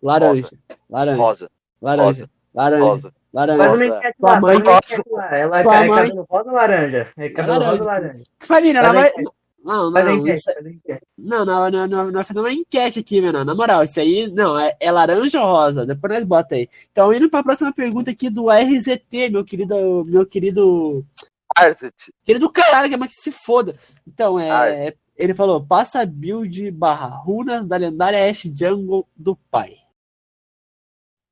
[0.00, 0.48] Laranja.
[0.88, 1.20] Laranja.
[1.22, 1.50] rosa,
[1.82, 2.30] Laranja.
[2.54, 2.84] Laranja.
[2.84, 3.12] rosa.
[3.12, 4.14] Faz Laranja.
[4.18, 4.94] Tua mãe gosta.
[4.94, 5.36] enquete lá.
[5.36, 7.12] Ela é mãe- cabelo rosa ou laranja?
[7.16, 8.24] É cabelo rosa ou laranja?
[8.40, 9.12] Família, Faz não a vai.
[9.64, 10.22] Não, a não.
[10.22, 10.44] a.
[11.18, 13.44] Não, não, não, não, não vai fazer uma enquete aqui, mano.
[13.44, 15.84] Na moral, isso aí, não, é, é laranja ou rosa?
[15.84, 16.68] Depois nós bota aí.
[16.92, 21.04] Então, indo pra próxima pergunta aqui do RZT, meu querido, meu querido,
[21.56, 22.12] Arzet.
[22.24, 23.74] querido caralho, que é mais que se foda.
[24.06, 24.94] Então, é.
[25.18, 29.76] Ele falou, passa build barra runas da lendária Ash Jungle do pai.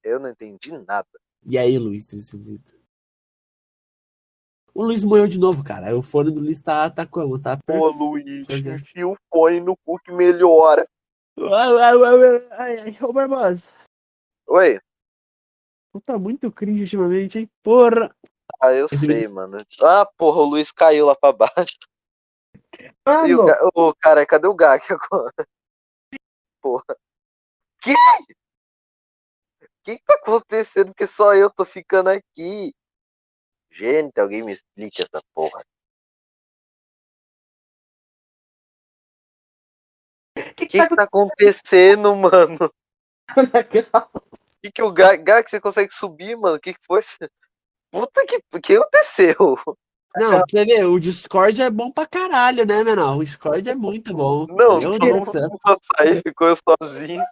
[0.02, 1.08] Eu não entendi nada.
[1.44, 2.76] E aí, Luiz, desse vídeo?
[4.74, 5.96] O Luiz morreu de novo, cara.
[5.96, 7.40] O fone do Luiz tá, tá como?
[7.40, 7.98] Tá Ô, perfeito.
[7.98, 8.74] Luiz, é.
[8.74, 10.86] enfia o fone no cu que melhora.
[11.38, 13.62] Ai, ai, ai, ai, ai, Ô, Barbosa,
[14.48, 14.78] Oi.
[15.92, 17.50] tu tá muito cringe ultimamente, hein?
[17.62, 18.14] Porra.
[18.60, 19.64] Ah, eu Esse sei, vídeo- mano.
[19.80, 21.76] Ah, porra, o Luiz caiu lá pra baixo.
[22.78, 25.32] E o, Mano, o cara, cadê o Gak agora?
[26.60, 26.96] Porra.
[27.80, 27.92] Que?
[27.92, 30.88] O que que tá acontecendo?
[30.88, 32.74] Porque só eu tô ficando aqui.
[33.70, 35.62] Gente, alguém me explica essa porra.
[40.38, 42.70] o que, que que tá acontecendo, mano?
[43.36, 43.62] O tá
[44.62, 46.56] que que o Gak, Gak, você consegue subir, mano?
[46.56, 47.02] O que que foi?
[47.90, 49.56] Puta que, o que aconteceu?
[50.16, 50.84] Não, quer ver?
[50.86, 53.16] O Discord é bom pra caralho, né, menor?
[53.18, 54.46] O Discord é muito bom.
[54.48, 55.48] Não, Meu Deus mundo céu.
[55.66, 57.22] só saiu, ficou eu sozinho.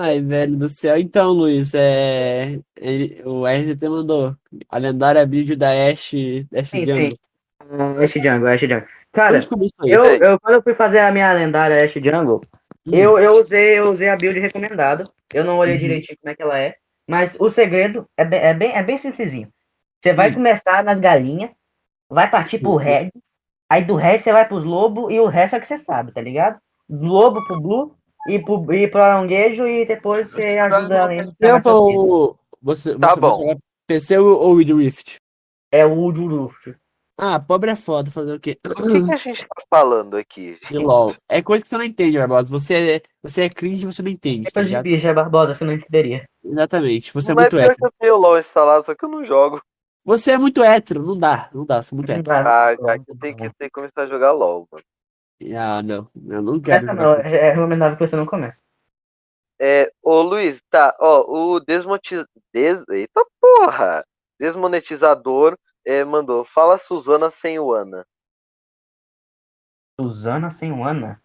[0.00, 0.96] Ai, velho do céu.
[0.96, 2.58] Então, Luiz, é...
[2.76, 4.34] ele- o RZT mandou
[4.68, 7.10] a lendária build da Ashe, Ashe Sim, Jungle.
[7.10, 8.02] sim.
[8.02, 8.86] Ash Jungle, Ash Jungle.
[9.12, 9.40] Cara,
[9.84, 12.40] eu, eu, quando eu fui fazer a minha lendária Ash Jungle,
[12.86, 12.94] Hum.
[12.94, 15.04] eu, eu, usei, eu usei a build recomendada.
[15.34, 15.80] Eu não olhei Uhum.
[15.80, 16.74] direitinho como é que ela é.
[17.06, 19.48] Mas o segredo é bem, é bem, é bem simplesinho.
[20.00, 20.34] Você vai Hum.
[20.34, 21.50] começar nas galinhas,
[22.08, 22.76] vai partir pro Uhum.
[22.76, 23.10] red,
[23.68, 26.20] aí do red você vai pros lobos e o resto é que você sabe, tá
[26.20, 26.58] ligado?
[26.88, 27.94] Do lobo pro blue
[28.28, 32.38] e pro, e pro aranguejo e depois você ajuda além de Você.
[32.60, 33.56] Você, Tá você bom.
[33.86, 35.16] PC ou ou Wild Rift?
[35.72, 36.54] É o Uduruf.
[37.20, 38.58] Ah, pobre é foda, fazer o quê?
[38.64, 40.56] O que, que a gente tá falando aqui?
[40.70, 41.14] De LOL.
[41.28, 42.50] É coisa que você não entende, Barbosa.
[42.50, 44.84] Você é, você é cringe, você não entende, É tá coisa de ligado?
[44.84, 46.28] bicho, é Barbosa, você não entenderia.
[46.44, 47.12] Exatamente.
[47.12, 49.60] Você é Mas muito que eu tenho o LOL instalado, só que eu não jogo.
[50.04, 52.36] Você é muito hétero, não dá, não dá, é muito hétero.
[52.36, 54.84] Ah, cara, tenho que, tenho que começar a jogar LOL, mano.
[55.56, 58.62] Ah, não, eu não quero Essa não, é recomendável que você não comece.
[59.60, 62.24] É, ô Luiz, tá, ó, o desmonetiz...
[62.52, 62.84] Des...
[62.88, 64.04] Eita porra!
[64.38, 68.06] Desmonetizador é, mandou, fala Suzana sem o Ana.
[69.98, 71.20] Suzana sem o Ana?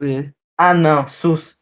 [0.00, 0.32] É.
[0.56, 1.58] Ah, não, Sus.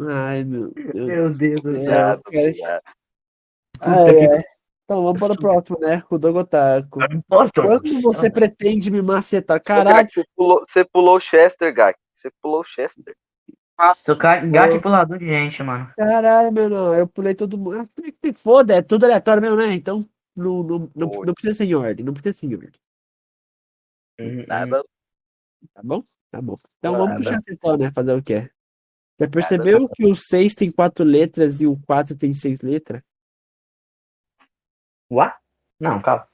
[0.00, 0.94] Ai, meu Deus.
[0.94, 1.88] Meu Deus do céu.
[1.88, 2.20] Cara.
[2.26, 2.82] obrigado.
[3.80, 4.56] Ah, é.
[4.84, 6.02] Então vamos para o próximo, né?
[6.08, 7.00] O Dogotaku.
[7.28, 9.60] Nossa, Quando você pretende me macetar?
[9.60, 11.98] Caralho, Gak, Você pulou, você pulou o Chester, Gak.
[12.14, 13.16] Você pulou o Chester.
[13.78, 15.92] Nossa, o cara, gato pulador de gente, mano.
[15.96, 16.94] caralho, meu não.
[16.94, 17.80] Eu pulei todo mundo.
[17.80, 19.74] Ah, que que foda, é tudo aleatório mesmo, né?
[19.74, 22.80] Então não, não, não, não precisa ser em ordem, não precisa ser em ordem.
[24.46, 24.84] Nada.
[25.74, 26.02] Tá bom?
[26.30, 26.58] Tá bom.
[26.78, 27.16] Então vamos tá.
[27.16, 27.90] puxar então, né?
[27.92, 28.50] Fazer o quê?
[29.18, 33.02] Já percebeu que o 6 tem quatro letras e o 4 tem seis letras?
[35.10, 35.36] What?
[35.80, 36.28] Não, calma.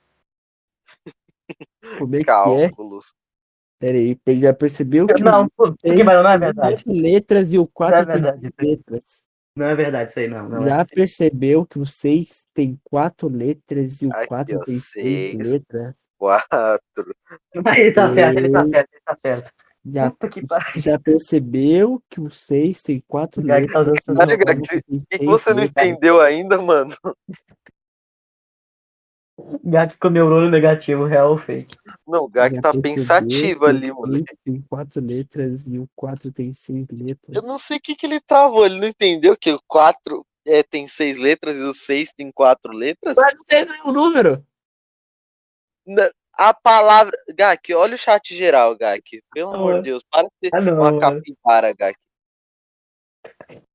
[1.98, 2.68] Como é que é?
[2.68, 3.14] Cálculos.
[3.78, 6.76] Peraí, já percebeu que Não, o porque, mas não é verdade.
[6.84, 9.24] quatro letras e o 4 Não é tem verdade, seis letras?
[9.54, 10.48] Não é verdade isso aí, não.
[10.48, 14.64] não Já é percebeu que o 6 tem quatro letras e o Aqui, 4 ó,
[14.64, 15.36] tem seis seis.
[15.52, 15.94] letras?
[16.16, 17.16] Quatro.
[17.62, 19.52] Mas ele tá certo, ele tá certo, ele tá certo.
[19.84, 20.12] Já,
[20.76, 23.86] já percebeu que o 6 tem quatro O Gag letras?
[23.86, 26.94] tá e quatro tem O que, você não entendeu ainda, mano?
[29.64, 31.76] gato com neurônio negativo, real ou fake.
[32.06, 34.26] Não, o Gak tá pensativo ali, o moleque.
[34.28, 37.36] 6 Tem quatro letras e o 4 tem seis letras.
[37.36, 38.66] Eu não sei o que, que ele travou.
[38.66, 42.72] Ele não entendeu que o 4 é, tem seis letras e o 6 tem quatro
[42.72, 43.16] letras?
[43.16, 44.44] Mas não tem nenhum número.
[45.86, 46.10] Na-
[46.42, 47.16] A palavra.
[47.38, 49.22] Gak, olha o chat geral, Gak.
[49.32, 49.82] Pelo Ah, amor de.
[49.82, 51.00] Deus, para de ser Ah, não, uma mano.
[51.00, 51.96] capivara, Gak.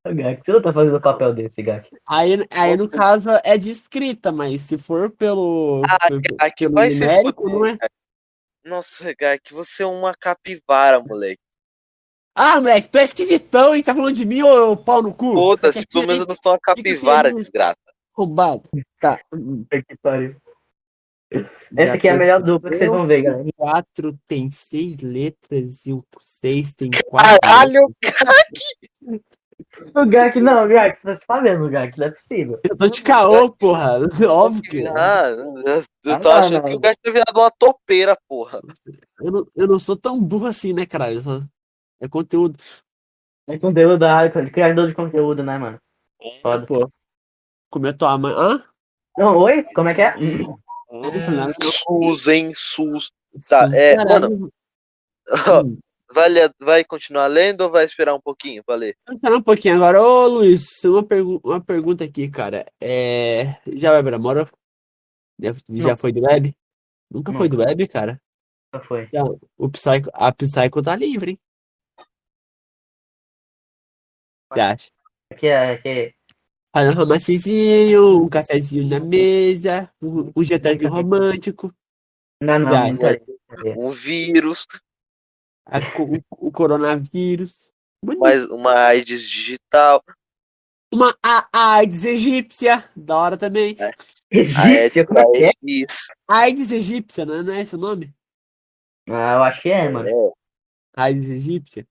[0.06, 1.90] Gak, você não tá fazendo o papel desse, Gak.
[2.06, 6.74] Aí, aí no caso é de escrita, mas se for pelo, Ah, pelo, Gak, pelo
[6.74, 7.78] vai ser numérico, não é?
[8.66, 11.40] Nossa, Gak, você é uma capivara, moleque.
[12.36, 13.82] Ah, moleque, tu é esquisitão, hein?
[13.82, 15.34] Tá falando de mim ou pau no cu?
[15.36, 17.78] Foda-se, Fica pelo menos eu não sou uma capivara, desgraça.
[18.12, 18.64] Roubado.
[19.00, 19.22] Tá.
[19.30, 20.36] Puta que pariu.
[21.76, 23.44] Essa aqui é a melhor dupla que vocês vão ver, galera.
[23.44, 27.38] O 4 tem seis letras e o 6 tem quatro.
[27.42, 27.82] Caralho,
[29.94, 32.60] O Gak, não, Gak, você tá se fazendo, Gak, não é possível.
[32.64, 34.00] Eu tô de caô, porra.
[34.32, 34.88] Óbvio que.
[34.88, 36.70] Ah, eu Ah, tô não, achando não.
[36.70, 38.62] que o Gak tinha virado uma topeira, porra.
[39.20, 41.18] Eu não, eu não sou tão burro assim, né, caralho?
[41.18, 41.42] Eu só-
[42.00, 42.58] É conteúdo.
[43.48, 45.78] É conteúdo da área, criador de conteúdo, né, mano?
[46.42, 46.66] Foda.
[46.66, 46.90] Pô.
[47.70, 48.34] Comer tua mãe.
[48.34, 48.64] Hã?
[49.18, 49.64] Não, oi?
[49.76, 50.14] Como é que é?
[50.90, 51.04] Hum,
[51.62, 53.12] SUS, hein, SUS.
[53.50, 54.52] Tá, é, Caralho.
[55.30, 55.78] Hum.
[56.14, 58.96] Vai, vai continuar lendo ou vai esperar um pouquinho pra ler?
[59.06, 60.02] Vamos falar um pouquinho agora.
[60.02, 62.66] Ô, Luiz, uma, pergu uma pergunta aqui, cara.
[62.80, 63.60] É...
[63.68, 64.48] Já web namorou?
[65.38, 66.56] Já, já foi do web?
[67.12, 68.22] Nunca foi do web, cara?
[68.72, 69.10] Qual foi?
[69.58, 71.40] O Psycho, a Psycho tá livre, hein?
[74.50, 74.92] Você acha?
[75.30, 76.16] Aqui é,
[76.86, 81.74] um romancezinho, um cafezinho na mesa, um, um jantarzinho romântico.
[82.42, 83.88] Não, não, Já, não.
[83.88, 84.68] Um vírus,
[85.66, 87.72] a o, o coronavírus.
[88.04, 88.20] Bonito.
[88.20, 90.04] mais uma AIDS digital.
[90.94, 93.76] Uma a, a AIDS egípcia, da hora também.
[93.80, 93.92] A
[94.30, 95.52] Egípcia, como é que é?
[95.64, 96.08] AIDS.
[96.28, 98.14] AIDS egípcia, não é, não é esse o nome?
[99.10, 100.34] Ah, eu acho que é, mano.
[100.96, 101.88] AIDS egípcia.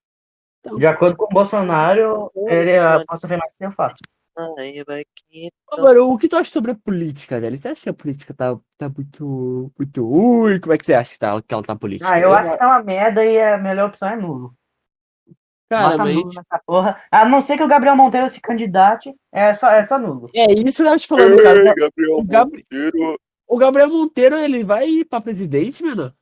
[0.76, 4.02] De acordo com o Bolsonaro, ele ah, posso afirmar que é fato.
[4.36, 7.56] Que- Agora, o que tu acha sobre a política, velho?
[7.56, 9.72] Você acha que a política tá, tá muito.
[9.78, 10.06] muito.
[10.06, 12.10] Ui, como é que você acha que, tá, que ela tá política?
[12.12, 14.54] Ah, eu acho que tá uma merda e a melhor opção é nulo.
[15.70, 16.14] Cara, mas.
[16.14, 17.02] nulo nessa porra.
[17.10, 20.28] A não ser que o Gabriel Monteiro se candidate, é só, é só nulo.
[20.34, 21.58] É isso que eu tava te falando, cara.
[21.58, 23.18] Ei, Gabriel O, Gabri- Monteiro.
[23.48, 26.14] o Gabriel Monteiro, ele vai ir pra presidente, mano?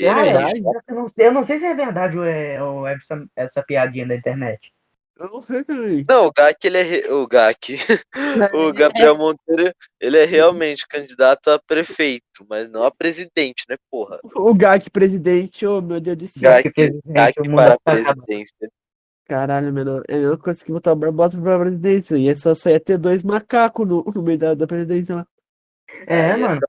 [0.00, 0.62] É Ah, verdade.
[0.88, 3.62] Eu não sei, eu não sei se é verdade ou é, ou é essa, essa
[3.62, 4.72] piadinha da internet.
[5.18, 6.04] Eu não sei também.
[6.08, 6.82] Não, o Gak, ele é.
[6.82, 7.76] re- O Gak.
[8.54, 14.20] O Gabriel Monteiro, ele é realmente candidato a prefeito, mas não a presidente, né, porra?
[14.34, 16.42] O GAC presidente, ô meu Deus do céu.
[16.50, 16.62] Gac.
[16.64, 18.70] Gak, presidente, Gak o mundo para a tá presidência.
[19.26, 20.02] Caralho, mano.
[20.08, 22.16] É a mesma coisa que botar o Barbosa pra presidência.
[22.16, 25.26] E é só, só ia ter dois macacos no, no meio da, da presidência lá.
[26.06, 26.60] É, Aí, mano.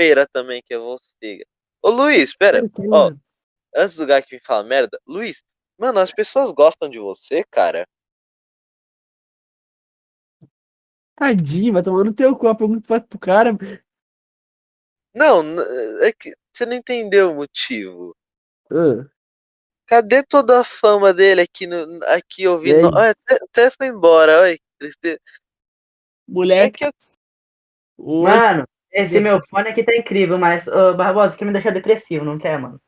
[0.00, 1.44] Feira também, que é você.
[1.82, 3.12] Ô Luiz, pera, ó,
[3.76, 5.42] antes do Gak me falar merda, Luiz,
[5.82, 7.88] mano, as pessoas gostam de você, cara.
[11.16, 13.50] Tadinho, vai tomar no teu cu a pergunta que faz pro cara.
[15.12, 15.42] Não,
[16.02, 18.16] é que você não entendeu o motivo.
[18.70, 19.10] Ah,
[19.86, 22.86] Cadê toda a fama dele aqui, no, aqui ouvindo?
[22.86, 24.56] Olha, até, até foi embora, olha.
[24.56, 25.16] que tristeza.
[25.16, 26.78] É moleque.
[26.78, 28.22] que eu-.
[28.22, 32.38] Mano, esse meu fone aqui tá incrível, mas, ô, Barbosa, quer me deixar depressivo, não
[32.38, 32.80] quer, mano?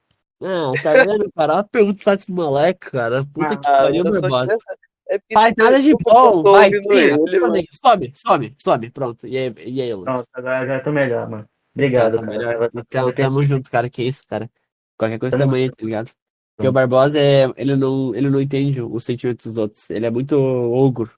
[0.43, 1.53] Ah, tá vendo, cara?
[1.55, 3.25] Olha a pergunta que faz pro moleque, cara.
[3.25, 4.47] Puta que Ah, pariu, eu só Barbosa.
[4.47, 9.27] queria- é Faz nada de bom, vai, ele, some, some, some, pronto.
[9.27, 10.05] E aí, e aí Lu?
[10.05, 11.47] Pronto, agora, eu tô melhor, mano.
[11.75, 12.71] Obrigado, Tá, tá melhor.
[12.89, 13.91] Tamo, tamo junto, cara.
[13.91, 14.51] Que isso, cara.
[14.97, 16.11] Qualquer coisa Tamo também, tá ligado?
[16.57, 17.53] Porque o Barbosa é.
[17.57, 19.91] Ele não, ele não entende os sentimentos dos outros.
[19.91, 21.11] Ele é muito ogro,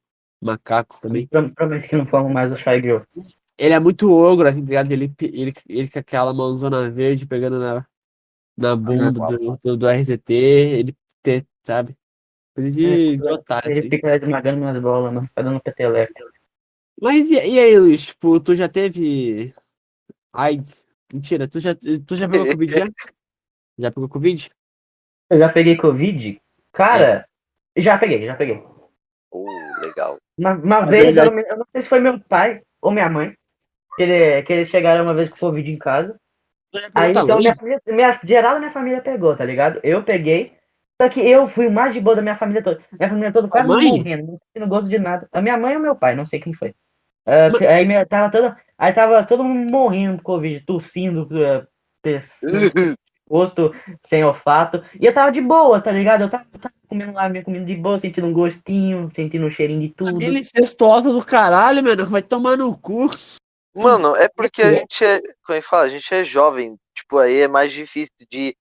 [0.42, 1.26] macaco também.
[1.26, 3.00] Prometo que não formo mais o Shy Girl.
[3.58, 4.90] Ele é muito ogro, assim, tá ligado?
[4.90, 7.86] Ele, ele, ele com aquela mãozona verde pegando na,
[8.56, 10.32] na bunda do, do, do RZT.
[10.32, 11.96] Ele, te- sabe?
[12.54, 13.90] Coisa de de otário, Ele assim.
[13.90, 15.26] fica esmagando minhas bolas, mano.
[15.28, 16.12] Fica dando peteleco.
[17.00, 18.06] Mas e, e aí, Luiz?
[18.06, 19.54] Tipo, tu já teve
[20.32, 20.82] AIDS?
[21.12, 22.86] Mentira, tu já, tu já pegou Covid já?
[23.78, 24.50] Já pegou Covid?
[25.28, 26.40] Eu já peguei Covid?
[26.72, 27.28] Cara,
[27.76, 28.62] já peguei, já peguei.
[29.30, 29.46] Oh,
[29.82, 30.16] legal.
[30.38, 33.06] Uma, uma É vez, eu não, eu não sei se foi meu pai ou minha
[33.10, 33.36] mãe,
[33.96, 36.18] que, ele- que eles chegaram uma vez com Covid em casa.
[36.94, 37.42] Aí Tá então louco?
[37.42, 39.80] minha, família- minha, geral da minha família pegou, tá ligado?
[39.82, 40.52] Eu peguei.
[41.00, 42.80] Só que eu fui o mais de boa da minha família toda.
[42.98, 45.28] Minha família toda quase morrendo, não sentindo gosto de nada.
[45.30, 46.74] A minha mãe ou meu pai, não sei quem foi.
[47.26, 51.66] Ah, que- aí minha, tava toda, aí tava todo mundo morrendo de Covid, tossindo, eh,
[52.00, 52.40] pes-
[53.28, 54.82] rosto sem olfato.
[54.98, 56.22] E eu tava de boa, tá ligado?
[56.22, 59.50] Eu tava, eu tava comendo lá minha comida de boa, sentindo um gostinho, sentindo um
[59.50, 60.22] cheirinho de tudo.
[60.22, 62.06] Incestuosa do caralho, mano.
[62.06, 63.10] Vai tomar no cu.
[63.76, 64.78] Mano, é porque a É.
[64.78, 65.82] gente é, como é que fala?
[65.84, 68.56] A gente é jovem, tipo, aí é mais difícil de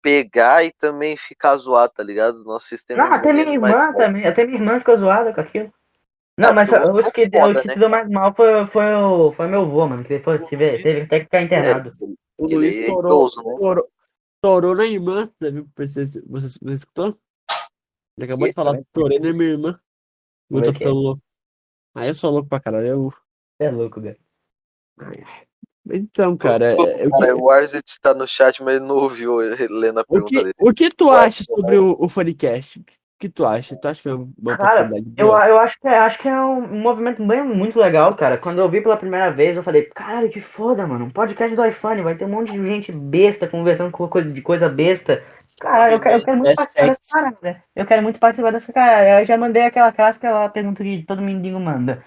[0.00, 2.44] pegar e também ficar zoado, tá ligado?
[2.44, 5.72] Nosso sistema Não, até minha é irmã também, até minha irmã ficou zoada com aquilo.
[6.38, 7.74] Não, Ah, mas tu o é que, foda, o que né?
[7.74, 10.82] se deu mais mal foi, foi, o, foi meu avô, mano, que ele foi, teve,
[10.82, 11.94] teve até que ficar internado.
[12.38, 13.56] O Ele Luiz é torou, idoso, né?
[13.58, 13.88] torou,
[14.40, 15.30] torou na irmã.
[15.38, 15.68] Você, viu?
[15.76, 16.20] Você, você,
[16.62, 17.18] você escutou?
[18.16, 18.54] Ele acabou de Que?
[18.54, 19.80] falar, torei na minha irmã.
[20.50, 20.72] Eu tô é é?
[20.72, 21.22] ficando louco.
[21.94, 22.86] Aí eu sou louco pra caralho.
[22.86, 23.10] Eu...
[23.10, 24.18] Você é louco, velho.
[25.92, 29.42] Então, cara, é- o, Cara, que, o Warzit está no chat, mas ele não ouviu
[29.42, 30.54] ele lendo a o, pergunta que, dele.
[30.60, 32.78] o que tu acha sobre o, o Funnycast?
[32.78, 32.84] O
[33.18, 33.76] que tu acha?
[33.76, 36.58] Tu acha que é uma Cara, Eu, eu acho que, é- acho que é um,
[36.64, 38.38] um movimento bem, muito legal, cara.
[38.38, 41.06] Quando eu vi pela primeira vez, eu falei, caralho, que foda, mano.
[41.06, 44.40] Um podcast do iPhone, vai ter um monte de gente besta conversando com coisa de
[44.40, 45.22] coisa besta.
[45.60, 47.64] Caralho, eu quero, eu quero muito É participar dessa parada.
[47.76, 49.20] Eu quero muito participar dessa cara.
[49.20, 52.02] Eu já mandei aquela clássica lá, pergunta que todo mendigo manda.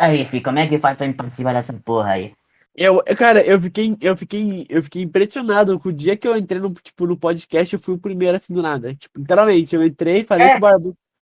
[0.00, 2.32] Aí, filho, como é que faz pra me participar dessa porra aí?
[2.74, 6.58] Eu, cara, eu fiquei, eu fiquei, eu fiquei impressionado com o dia que eu entrei
[6.58, 8.94] no, tipo, no podcast, eu fui o primeiro assim do nada.
[8.94, 10.50] Tipo, literalmente, eu entrei, falei É.
[10.52, 10.96] com o Barbosa.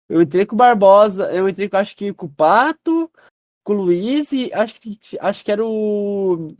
[0.07, 3.09] Eu entrei com o Barbosa, eu entrei com acho que com o Pato,
[3.63, 6.53] com o Luiz e acho que acho que era o.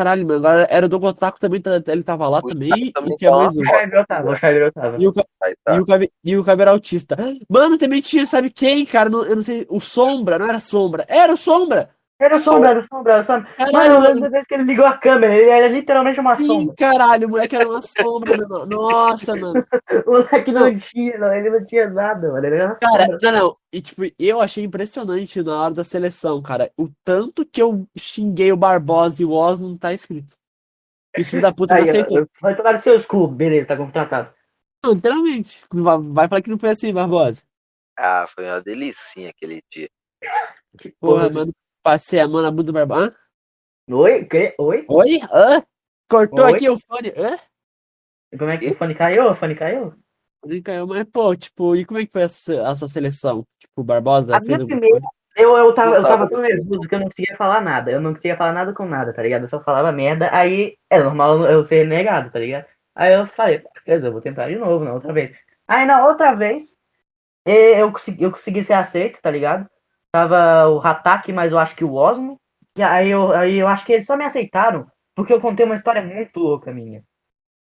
[0.00, 2.80] Caralho, mano, agora era o Douglas Taco também, tá- ele tava lá O também, Taco
[2.80, 3.60] e também tinha tava mais um.
[4.30, 4.96] O Xavier tava.
[4.98, 5.76] E o, Aí tá.
[5.76, 7.16] e o, Cabe- e o Cabelo Autista.
[7.46, 9.10] Mano, também tinha, sabe quem, cara?
[9.10, 11.90] Não- eu não sei, o Sombra, não era Sombra, era o Sombra!
[12.20, 13.50] Era o sombra, era o sombra, era o sombra.
[13.56, 14.08] Caralho, Mano, eu mano.
[14.08, 16.74] lembro da vez que ele ligou a câmera, ele era literalmente uma Sim, sombra.
[16.76, 18.66] caralho, o moleque era uma sombra, mano.
[18.66, 19.66] Nossa, mano.
[20.06, 22.46] O moleque não tinha, não, ele não tinha nada, mano.
[22.46, 23.18] Ele era uma Cara, sombra.
[23.22, 23.56] não, não.
[23.72, 26.70] E, tipo, eu achei impressionante na hora da seleção, cara.
[26.76, 30.36] O tanto que eu xinguei o Barbosa e o Oz não tá escrito.
[31.24, 32.28] Filho da puta não Aí, aceitou.
[32.40, 34.32] vai tomar no seus cu, beleza, tá contratado.
[34.84, 35.64] Não, literalmente.
[35.72, 37.42] Vai, vai falar que não foi assim, Barbosa.
[37.98, 39.88] Ah, foi uma delicinha aquele dia.
[40.78, 41.52] Que Porra, porra, mano.
[41.82, 43.06] Passei a mão na bunda do Barbosa.
[43.06, 43.94] Hã?
[43.94, 44.24] Oi?
[44.24, 44.54] Que?
[44.58, 44.84] Oi?
[44.88, 45.20] Oi?
[45.32, 45.62] Hã?
[46.08, 46.52] Cortou Oi?
[46.52, 47.12] aqui o fone.
[47.16, 47.38] Hã?
[48.38, 49.30] Como é que o fone caiu?
[49.30, 49.94] O fone caiu?
[50.64, 53.46] Caiu, mas, pô, tipo, e como é que foi a sua, a sua seleção?
[53.58, 55.00] Tipo, Barbosa A minha primeira-?
[55.36, 57.90] Eu, eu, tava, eu tava tão nervoso que eu não conseguia falar nada.
[57.90, 59.42] Eu não conseguia falar nada com nada, tá ligado?
[59.42, 62.66] Eu só falava merda, aí é normal eu ser negado, tá ligado?
[62.94, 65.34] Aí eu falei, beleza, eu vou tentar de novo, na outra vez.
[65.66, 66.76] Aí na outra vez,
[67.46, 69.68] eu consegui, eu consegui ser aceito, tá ligado?
[70.12, 72.36] Tava o Hatak, mas eu acho que o Osmo.
[72.76, 75.74] E aí eu, aí eu acho que eles só me aceitaram porque eu contei uma
[75.74, 77.04] história muito louca minha.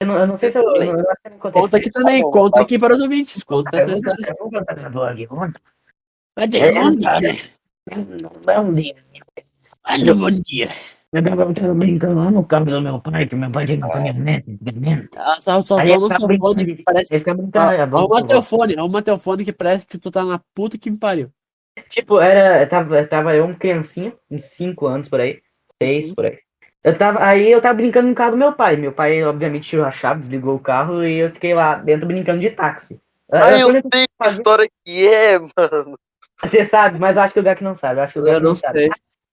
[0.02, 1.62] Eu não, eu não sei se eu, eu, eu acho que eu não contei.
[1.62, 3.44] Conta aqui também, Tá bom, conta tá aqui para os ouvintes.
[3.44, 4.36] Conta essa história.
[4.40, 5.60] vou contar essa boa aqui, conta.
[6.38, 7.20] Mas É, bom dia,
[8.62, 8.96] um dia.
[9.86, 10.70] Olha, bom dia.
[11.12, 13.92] Eu tava, tava brincando lá no carro do meu pai, que meu pai tinha uma
[13.92, 15.10] caminhonete, caminhonete.
[15.18, 17.16] Ah, só, só, Aí só no tava seu fone que parece.
[17.16, 18.28] Esse cara brincando, é bom, Arruma bom.
[18.28, 21.32] teu fone, arruma teu fone que parece que tu tá na puta que me pariu.
[21.88, 25.42] Tipo, era, tava, tava eu, um criancinha, uns 5 anos por aí,
[25.82, 26.40] 6 por aí.
[26.84, 28.76] Eu tava, aí eu tava brincando no carro do meu pai.
[28.76, 32.40] Meu pai, obviamente, tirou a chave, desligou o carro e eu fiquei lá dentro brincando
[32.40, 33.00] de táxi.
[33.32, 36.00] Ah, eu sei que história que é, mano.
[36.42, 38.00] Você sabe, mas eu acho que o Gak não sabe.
[38.00, 38.90] Eu acho que o Gak não, não sabe.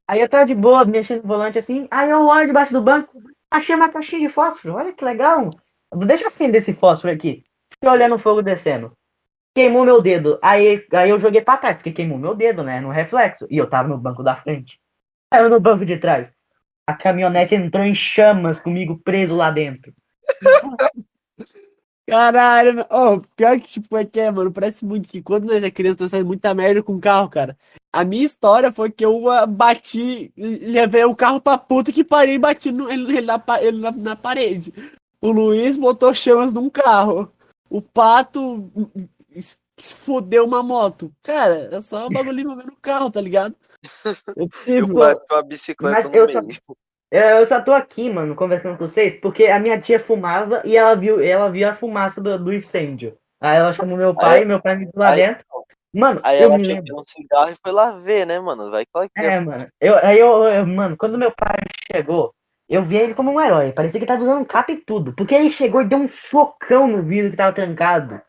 [0.08, 1.86] Aí eu tava de boa, mexendo no volante assim.
[1.90, 4.74] Aí eu olho debaixo do banco, achei uma caixinha de fósforo.
[4.74, 5.50] Olha que legal.
[5.94, 7.44] Deixa eu acender esse fósforo aqui.
[7.72, 8.92] Fiquei olhando o fogo descendo.
[9.56, 10.38] Queimou meu dedo.
[10.42, 12.78] Aí, aí eu joguei pra trás, porque queimou meu dedo, né?
[12.78, 13.46] No reflexo.
[13.48, 14.78] E eu tava no banco da frente.
[15.32, 16.30] Aí eu no banco de trás.
[16.86, 19.94] A caminhonete entrou em chamas comigo preso lá dentro.
[22.06, 25.70] Caralho, oh, pior que tipo é que é, mano, parece muito que quando nós é
[25.70, 27.56] criança nós faz muita merda com o carro, cara.
[27.90, 32.34] A minha história foi que eu ah, bati, levei o carro pra puta que parei
[32.34, 34.72] e bati no, ele, ele na, ele na, na parede.
[35.18, 37.32] O Luiz botou chamas num carro.
[37.68, 38.70] O Pato
[39.78, 41.12] hum, fudeu uma moto.
[41.22, 43.54] Cara, é só o bagulho envolvendo o carro, tá ligado?
[44.36, 44.94] É Eu possível.
[44.94, 46.58] bati uma bicicleta Mas no eu só- meio.
[47.10, 50.76] Eu eu só tô aqui, mano, conversando com vocês, porque a minha tia fumava e
[50.76, 53.16] ela viu, ela viu a fumaça do, do incêndio.
[53.40, 55.44] Aí ela chamou meu pai, Aí- meu pai me viu lá aí- dentro.
[55.94, 56.96] Mano, Aí eu ela me tinha lembro.
[57.00, 58.70] um cigarro e foi lá ver, né, mano?
[58.70, 59.24] Vai que ela quer.
[59.34, 59.66] É, mano.
[59.80, 61.56] Eu, aí eu, eu- mano, quando meu pai
[61.90, 62.34] chegou,
[62.68, 63.72] eu vi ele como um herói.
[63.72, 65.14] Parecia que ele tava usando um capa e tudo.
[65.14, 68.20] Porque ele chegou e deu um socão no vidro que tava trancado.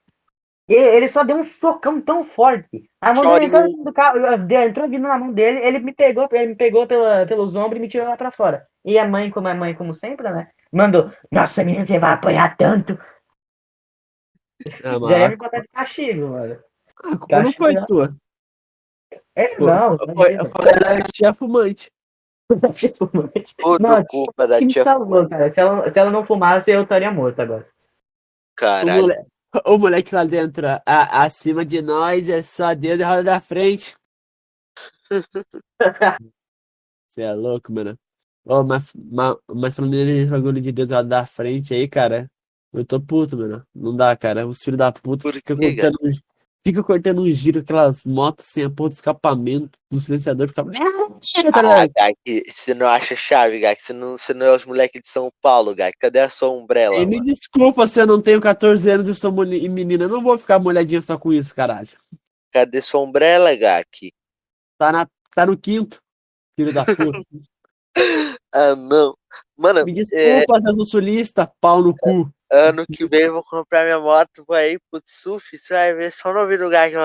[0.68, 2.90] Ele só deu um socão tão forte.
[3.00, 4.18] A mão dele entrou, no carro,
[4.52, 7.82] entrou vindo na mão dele, ele me pegou, ele me pegou pela, pelos ombros e
[7.82, 8.68] me tirou lá pra fora.
[8.84, 10.50] E a mãe, como é mãe, como sempre, né?
[10.72, 13.00] Mandou, nossa menina, você vai apanhar tanto.
[14.84, 16.60] Ah, Já ia a me botar de castigo, mano.
[17.02, 18.16] culpa não foi tua.
[19.36, 21.92] É, Foi- não, Foi, foi da tia fumante.
[23.58, 24.84] Tudo Mano, culpa da tia.
[24.84, 25.50] salvou, cara.
[25.50, 27.68] Se ela, se ela não fumasse, eu estaria morto agora.
[28.56, 29.14] Caralho.
[29.66, 33.96] O moleque lá dentro, a- acima de nós é só Deus e roda da frente.
[37.10, 37.98] Você é louco, mano.
[38.46, 42.30] Ô, mas, mas, mas falando nesse bagulho de Deus e roda da frente aí, cara,
[42.74, 43.66] eu tô puto, mano.
[43.76, 44.48] Não dá, cara.
[44.48, 45.76] Os filhos da puta ficam um-
[46.68, 50.62] fica cortando um giro, aquelas motos sem a porra do escapamento, do silenciador, fica.
[50.62, 51.92] Ah, ligado?
[51.96, 53.82] Gak, você não acha chave, Gak.
[53.82, 55.98] Você não, você não é os moleques de São Paulo, Gak.
[55.98, 59.32] Cadê a sua umbrella, E me desculpa se eu não tenho 14 anos e sou
[59.32, 60.04] menina.
[60.04, 61.90] Eu não vou ficar molhadinha só com isso, caralho.
[62.52, 64.12] Cadê sua umbrella, Gak?
[64.78, 66.02] Tá, na, tá no quinto,
[66.56, 67.24] filho da puta.
[68.54, 69.16] Ah, não.
[69.58, 72.32] Mano, Me é, desculpa, Zé do Sulista, pau no cu.
[72.52, 76.12] Ano que vem eu vou comprar minha moto, vou aí pro surf, você vai ver
[76.12, 76.96] só no ouvido do Gak.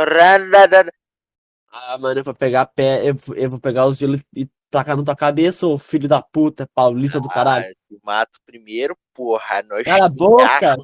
[1.70, 4.96] Ah, mano, eu vou pegar pé, eu, vou- eu vou pegar os gelos e tacar
[4.96, 7.64] na tua cabeça, ô filho da puta, paulista do caralho.
[7.64, 9.62] Ah, eu mato primeiro, porra.
[9.62, 10.76] Nós Cala a boca.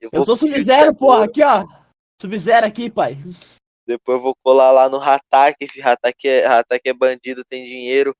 [0.00, 1.66] Eu, Eu vou sou Sub-Zero, porra, aqui, ó.
[2.20, 3.16] Sub-Zero aqui, pai.
[3.86, 5.66] Depois eu vou colar lá no Hatak.
[5.82, 8.14] Hatak é, Hatak é bandido, tem dinheiro.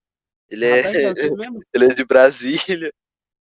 [0.49, 0.83] Ele é, é
[1.75, 2.93] ele é de Brasília.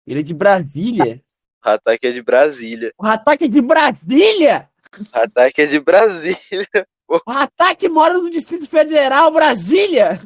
[0.08, 1.22] Ele é de Brasília.
[1.64, 2.94] Hatak é de Brasília.
[2.98, 4.70] O Ataque é de Brasília!
[5.12, 6.88] Hatak é de Brasília.
[7.10, 10.22] O Ataque mora no Distrito Federal, Brasília!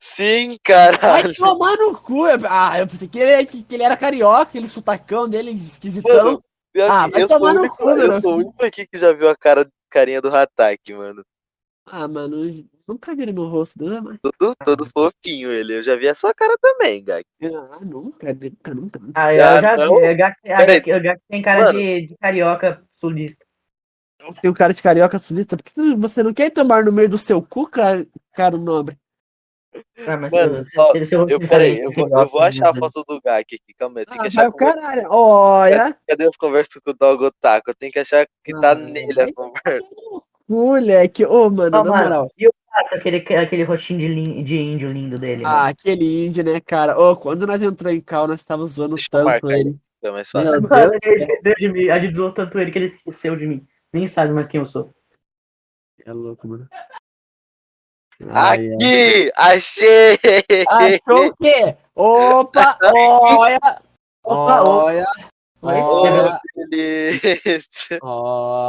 [0.00, 0.58] Sim, Vai
[0.98, 1.34] caralho.
[1.34, 2.24] tomar no cu.
[2.48, 6.24] Ah, eu pensei que ele, que, que ele era carioca, aquele sotacão dele, esquisitão.
[6.76, 9.28] Mano, Ah, vai o tomar no cu, eu sou o único aqui que já viu
[9.30, 11.24] a cara, carinha do Hatak, mano.
[11.86, 12.44] Ah, mano,
[12.86, 14.18] Nunca viram meu rosto, Deus é mais.
[14.20, 15.76] Todo, todo fofinho ele.
[15.78, 17.24] Eu já vi a sua cara também, Gak.
[17.42, 19.00] Ah, nunca, nunca, nunca.
[19.14, 19.88] Ah, eu Ah, já não?
[19.96, 20.08] vi.
[20.08, 20.80] O Gak, Peraí.
[20.80, 23.44] Gak- Gak tem cara de, de carioca sulista.
[24.20, 27.18] Eu tenho cara de carioca sulista, por que você não quer tomar no meio do
[27.18, 28.98] seu cu, cara, caro nobre?
[30.06, 32.70] Ah, mas Mano, se, se, ó, se, se eu Eu, peraí, vou, eu vou achar
[32.70, 34.02] a foto do Gak aqui, calma aí.
[34.02, 34.80] Eu tenho que Ah, achar o conversa.
[34.80, 35.08] caralho.
[35.10, 37.70] Olha, Cadê as conversas com o Dog Otaku?
[37.70, 39.86] Eu tenho que achar que tá Ah, nele a conversa.
[40.48, 41.24] moleque.
[41.26, 42.30] Ô, mano, Ó, na mano, moral.
[42.38, 42.53] E o
[42.84, 45.42] gato, aquele, aquele rostinho de, de índio lindo dele.
[45.44, 45.68] Ah, mano.
[45.68, 46.98] aquele índio, né, cara?
[46.98, 49.76] Ô, quando nós entramos em cal, nós tava zoando Deixa tanto marcar ele.
[50.02, 50.60] É mais fácil.
[50.60, 51.00] Meu Mano, Deus.
[51.04, 51.88] ele esqueceu de mim.
[51.88, 53.66] A gente zoou tanto ele que ele esqueceu de mim.
[53.92, 54.90] Nem sabe mais quem eu sou.
[56.04, 56.68] É louco, mano.
[58.28, 58.74] Ai, ai.
[58.74, 59.32] Aqui!
[59.36, 60.18] Achei!
[60.68, 61.76] Achou o quê?
[61.94, 63.58] Opa, olha,
[64.22, 65.06] Opa, olha,
[65.62, 66.40] olha, olha,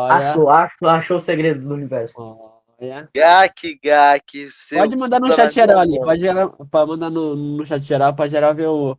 [0.09, 2.13] Achou, achou, achou o segredo do universo.
[2.17, 2.54] olha.
[3.13, 4.49] Gak, Gak.
[4.49, 8.13] seu Pode mandar no chat geral ali, pode, gerar, pode mandar no, no chat geral
[8.13, 8.97] pra geral ver o,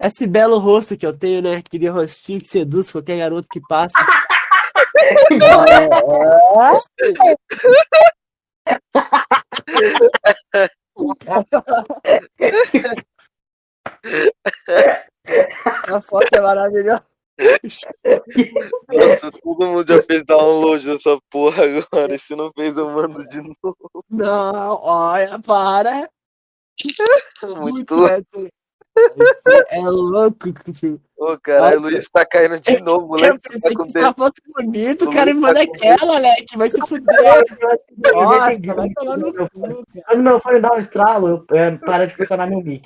[0.00, 1.56] esse belo rosto que eu tenho, né?
[1.56, 3.98] Aquele rostinho que seduz qualquer garoto que passa.
[15.88, 17.04] A foto é maravilhosa.
[18.88, 22.14] Nossa, todo mundo já fez download dessa porra agora.
[22.14, 24.04] E se não fez, eu mando de novo.
[24.10, 26.08] Não, olha, para.
[27.60, 28.48] Muito louco.
[29.16, 30.48] Isso é louco.
[31.16, 31.82] Ô, caralho, o.
[31.82, 33.38] Luiz tá caindo de novo, Eu moleque.
[33.40, 36.56] Tá pensei que essa foto bonita, O cara me tá manda aquela, moleque.
[36.56, 37.16] Vai se fuder.
[38.12, 39.84] Nossa, vai tomar no cu.
[40.06, 42.84] Quando meu fone dá um estralo, eu, é, para de funcionar meu mic.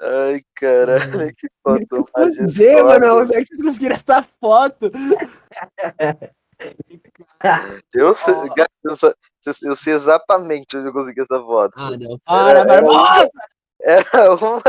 [0.00, 3.00] Ai, caralho, que foto Fuder, mano.
[3.06, 3.14] majestosa.
[3.14, 4.90] Onde é que vocês conseguiram essa foto?
[7.94, 8.52] Eu sei, Ó.
[8.54, 9.12] cara, eu, só-
[9.62, 11.72] eu sei exatamente onde eu consegui essa foto.
[11.76, 12.18] Ah, não.
[12.24, 13.30] Para, Era- Barbosa.
[13.80, 14.60] Era uma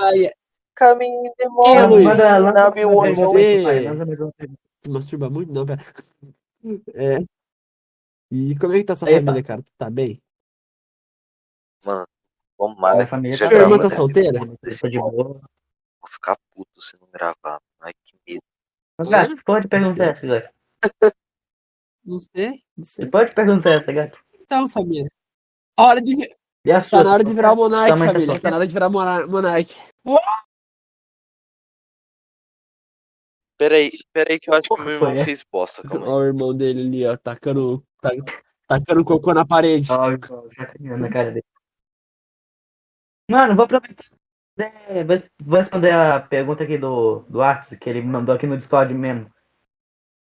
[0.00, 0.30] Ai,
[0.74, 1.86] caminho de É.
[1.86, 2.04] Luiz.
[2.04, 3.08] Manda, pergunta.
[4.82, 5.52] Se masturba muito?
[5.52, 5.80] Não, pera.
[6.94, 7.18] É.
[8.32, 9.26] E como é que tá sua Epa.
[9.26, 9.62] família, cara?
[9.62, 10.20] Tu tá bem?
[12.62, 14.38] Tomara Minha família já Sua irmã tá solteira?
[14.80, 15.12] tô de boa.
[16.00, 17.60] Vou ficar puto se não gravar.
[17.80, 18.42] Ai, que medo.
[18.96, 20.50] Mas, gato, pode perguntar essa, gato?
[22.04, 23.06] Não sei, não Você sei.
[23.10, 24.18] pode perguntar essa, gato?
[24.34, 25.08] Então, família.
[25.78, 26.14] Hora de,
[26.64, 27.04] E a tá sua?
[27.04, 28.40] na hora de virar o Sua mãe tá família.
[28.40, 29.72] Tá na hora de virar monar- monarca.
[33.56, 35.24] Peraí, peraí que eu acho que meu irmão é?
[35.24, 36.12] fez bosta, calma aí.
[36.12, 38.10] Olha o irmão dele ali, ó, tacando, tá-
[38.66, 39.90] tacando cocô na parede.
[39.92, 39.96] Ó,
[40.34, 41.44] ó, sacaneando na cara dele.
[43.32, 44.04] Mano, vou aproveitar.
[44.58, 45.02] É,
[45.42, 49.32] vou responder a pergunta aqui do, do Arthur, que ele mandou aqui no Discord mesmo.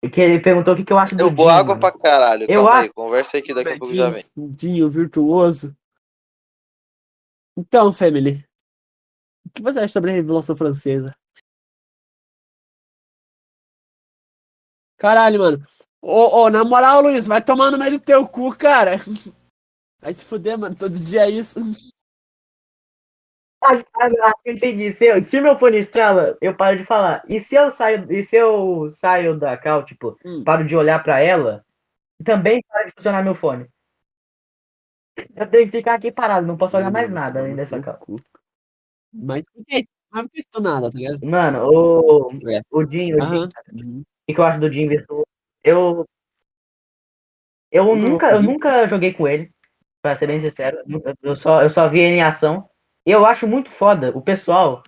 [0.03, 1.79] E que ele perguntou o que, que eu acho do Eu vou água mano.
[1.81, 2.43] pra caralho.
[2.43, 4.25] Eu Calma acho- aí, conversa aí que daqui a pouco já vem.
[4.37, 5.75] Dinho virtuoso.
[7.57, 8.45] Então, family.
[9.45, 11.13] O que você acha sobre a Revolução Francesa?
[14.97, 15.67] Caralho, mano.
[16.01, 18.97] Ô, ô, na moral, Luiz, vai tomar no meio do teu cu, cara.
[20.01, 20.73] Vai se fuder, mano.
[20.75, 21.59] Todo dia é isso.
[23.61, 24.89] Ah, ah, ah, entendi.
[24.91, 27.23] Se, eu, se meu fone estrala, eu paro de falar.
[27.27, 30.43] E se eu saio, e se eu saio da cal, tipo, Hum.
[30.43, 31.65] paro de olhar pra ela,
[32.23, 33.67] também para de funcionar meu fone.
[35.35, 37.99] Eu tenho que ficar aqui parado, não posso olhar mais nada além dessa cal.
[39.13, 41.25] Mas por que que isso nada, tá ligado?
[41.25, 42.61] Mano, o, É.
[42.71, 44.03] o Jim, o Jim, Aham.
[44.27, 44.89] o que eu acho do Jim?
[45.63, 46.05] Eu.
[47.71, 48.53] Eu Não, nunca, eu não.
[48.53, 49.51] nunca joguei com ele,
[50.01, 50.77] pra ser bem sincero.
[51.21, 52.68] Eu só, eu só vi ele em ação.
[53.09, 54.83] Eu acho muito foda o pessoal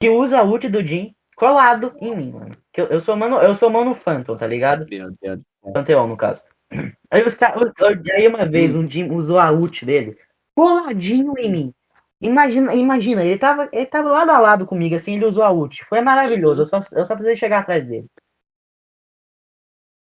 [0.00, 2.52] que usa a ult do Jim colado em mim, mano.
[2.72, 4.86] Que eu, eu sou mano, eu sou mano Phantom, tá ligado?
[4.88, 5.40] Meu Deus.
[5.72, 6.40] Panteão, no caso.
[7.10, 7.72] Aí os caras.
[8.12, 10.16] Aí uma vez um Jim usou a ult dele
[10.54, 11.74] coladinho em mim.
[12.20, 15.84] Imagina, imagina, ele tava, ele tava lado a lado comigo, assim, ele usou a ult.
[15.86, 18.06] Foi maravilhoso, eu só, eu só precisei chegar atrás dele.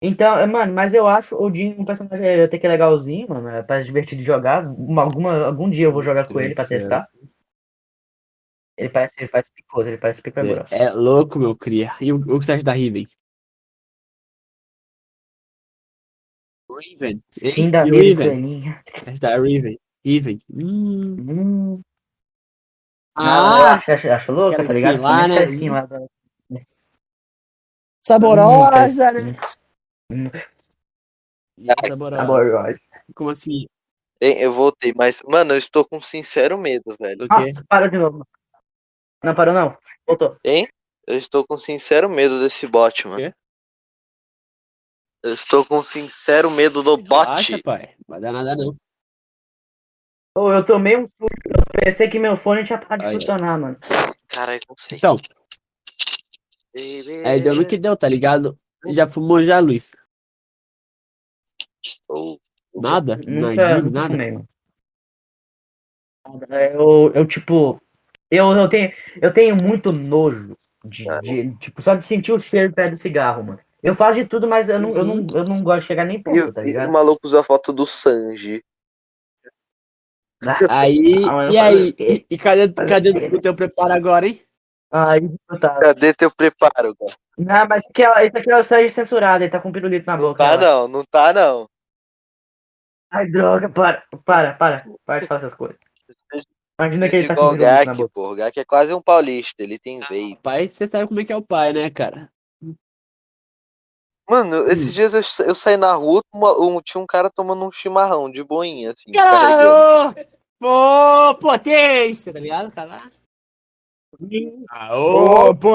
[0.01, 3.49] Então, é, mano, mas eu acho o Jim um personagem é, até que legalzinho, mano.
[3.49, 4.64] É, parece divertido de jogar.
[4.68, 7.08] Uma- alguma, algum dia eu vou jogar com ele pra testar.
[8.78, 10.76] Ele parece, ele parece picoso, ele parece pica grossa.
[10.76, 11.94] É, é louco, meu cria.
[12.00, 13.08] E o, o que você acha da Riven?
[16.70, 17.24] Riven.
[17.54, 18.76] Fim da Riven?
[19.20, 19.80] da Riven?
[20.06, 20.40] Riven.
[20.54, 21.16] Hum.
[21.20, 21.82] Hum.
[23.16, 25.02] Ah, acho, acho, acho louca, tá ligado?
[25.02, 25.46] lá, né?
[25.46, 26.06] skin lá da-
[28.06, 29.36] saborosa, né?
[30.12, 30.30] Hum,
[31.58, 32.22] E é saborosa.
[32.22, 32.80] saborosa.
[33.16, 33.66] Como assim?
[34.22, 37.28] Eu voltei, mas, mano, eu estou com sincero medo, velho.
[37.28, 38.26] Nossa, parou de novo.
[39.24, 39.78] Não parou, não?
[40.05, 40.38] Voltou.
[40.43, 43.18] Eu estou com sincero medo desse bot, mano.
[43.18, 43.34] Quê?
[45.24, 47.26] Eu estou com sincero medo do bot.
[47.26, 47.95] Relaxa, pai.
[48.07, 48.76] Vai dar nada não.
[50.34, 51.26] Pô, eu tomei um susto.
[51.45, 53.78] Eu pensei que meu fone tinha parado de funcionar, mano.
[54.28, 54.97] Caralho, não sei.
[54.97, 55.18] Então,
[57.24, 58.57] é, deu no que deu, tá ligado?
[58.89, 59.91] Já fumou já, Luiz?
[62.07, 62.39] Ou-
[62.76, 63.15] Nada?
[63.15, 63.82] Nunca, Nada?
[63.82, 64.45] nunca
[66.28, 66.63] Nada?
[66.74, 67.82] Eu, eu tipo,
[68.30, 72.74] eu, eu, tenho, eu tenho muito nojo de, de, tipo, só de sentir o cheiro
[72.74, 73.60] perto do cigarro, mano.
[73.82, 76.22] Eu faço de tudo, mas eu não, eu não, eu não gosto de chegar nem
[76.22, 76.92] perto, tá e o ligado?
[76.92, 78.64] maluco usa a foto do Sanji.
[80.70, 81.96] Aí, Ah, e aí?
[81.98, 84.42] E, e cadê, cadê o teu preparo agora, hein?
[84.92, 85.22] Aí,
[85.60, 85.80] tá.
[85.80, 87.16] Cadê teu preparo, cara?
[87.38, 90.18] Não, mas que é, esse aqui é o sangue censurado, ele tá com pirulito na
[90.18, 90.44] Não boca.
[90.44, 90.58] tá ó.
[90.58, 91.70] não, não tá não.
[93.12, 95.78] Ai, droga, para, para, para, para de falar essas coisas.
[96.80, 98.32] Imagina que ele tá com Igual o na Gak, pô.
[98.32, 100.38] O Gak é quase um paulista, ele tem veio.
[100.38, 102.32] Pai, você sabe como é que é o pai, né, cara?
[104.30, 104.92] Mano, esses Hum.
[104.92, 108.44] dias eu, eu saí na rua, uma- um- tinha um cara tomando um chimarrão de
[108.44, 109.12] boinha, assim.
[109.12, 109.84] carregando.
[110.14, 110.38] Caralho!
[110.60, 113.12] Pô, potência, tá ligado, cara?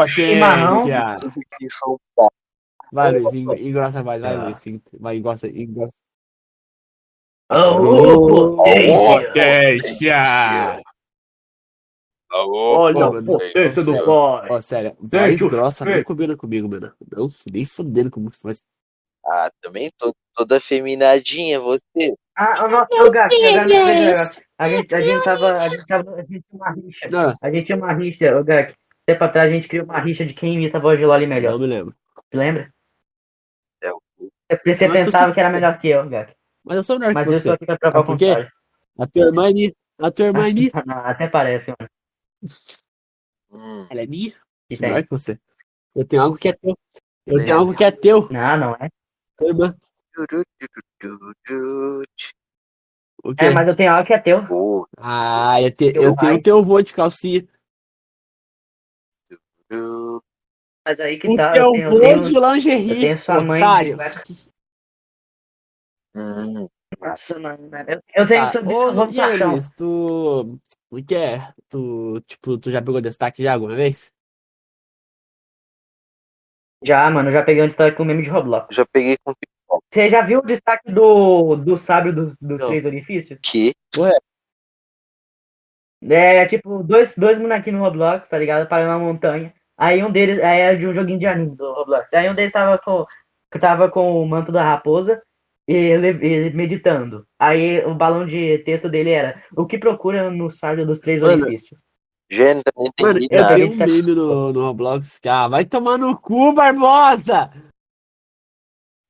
[0.06, 0.86] Chimarrão.
[1.60, 2.32] Em São Paulo.
[2.92, 4.58] Vai, Luiz, engrossa mais, vai, Luiz.
[5.00, 5.92] Vai, engrossa, engrossa.
[7.50, 9.32] Ô, potência!
[9.32, 10.82] potência!
[12.34, 14.48] Olha Pô, a potência do pai!
[14.50, 16.92] Ó, sério, voz Deixa eu grossa não combina comigo, mano.
[17.14, 18.58] Não, nem fudendo com voz.
[19.24, 22.14] Ah, também tô toda feminadinha, você.
[22.34, 23.34] Ah, o nosso o Gak.
[24.58, 27.08] A gente, a gente tava, a gente tava, a gente tinha uma rixa.
[27.10, 28.74] Não, A gente tinha uma rixa, o Gak.
[29.04, 31.52] Tempo atrás a gente criou uma rixa de quem imita a voz de Loli melhor.
[31.52, 31.94] não me lembro.
[32.30, 32.72] Você lembra?
[33.82, 34.00] É, o-
[34.48, 36.32] É porque você Mas tu- pensava que era melhor que eu, Gak.
[36.64, 37.48] Mas eu sou melhor Mas que eu você.
[37.48, 38.26] só aqui pra provar o Ah, quê?
[38.26, 38.52] contrário.
[38.98, 39.72] A tua irmã é.
[40.06, 40.52] A tua irmã é
[41.04, 41.90] até parece, mano.
[43.50, 44.34] Hum, Ela é minha.
[44.68, 45.02] Que tem.
[45.02, 45.38] que você.
[45.94, 46.76] Eu tenho algo que é teu.
[47.26, 47.44] Eu É.
[47.44, 48.28] tenho algo que é teu.
[48.30, 48.88] Não, não é.
[49.36, 49.76] Tua irmã.
[53.38, 54.40] É, mas eu tenho algo que é teu.
[54.98, 57.46] Ah, eu, te- Teu eu tenho o teu vô de calcinha.
[60.84, 61.52] Mas aí que O tá.
[61.52, 63.62] teu Eu tenho, eu vô tenho, de eu lingerie, tenho sua mãe.
[63.62, 63.98] otário.
[66.16, 66.68] hum,
[67.00, 67.52] Nossa, não?
[67.86, 69.52] Eu, eu tenho Ah, sobre ô, vamos paixão.
[69.52, 70.58] Luiz, tu...
[70.92, 71.54] O que é?
[71.70, 74.12] Tu, tipo, tu já pegou destaque já alguma vez?
[76.84, 78.76] Já, mano, eu já peguei um destaque com o meme de Roblox.
[78.76, 79.32] já peguei com
[79.90, 82.66] Você já viu o destaque do, do sábio dos, dos Não.
[82.66, 83.40] três orifícios?
[83.42, 83.72] que
[86.02, 88.68] É tipo, dois, dois bonequinhos no Roblox, tá ligado?
[88.68, 89.54] Parando na montanha.
[89.78, 92.12] Aí um deles aí é de um joguinho de anime do Roblox.
[92.12, 93.06] Aí um deles tava com,
[93.58, 95.22] tava com o manto da raposa
[95.74, 97.26] ele, ele meditando.
[97.38, 101.44] Aí o balão de texto dele era: O que procura no sábio dos três Mano,
[101.44, 101.80] orifícios?
[102.30, 103.54] gênio, não Mano, entendi eu nada.
[103.54, 107.50] tenho um meme no, no Roblox que, ah, vai tomar no cu, Barbosa!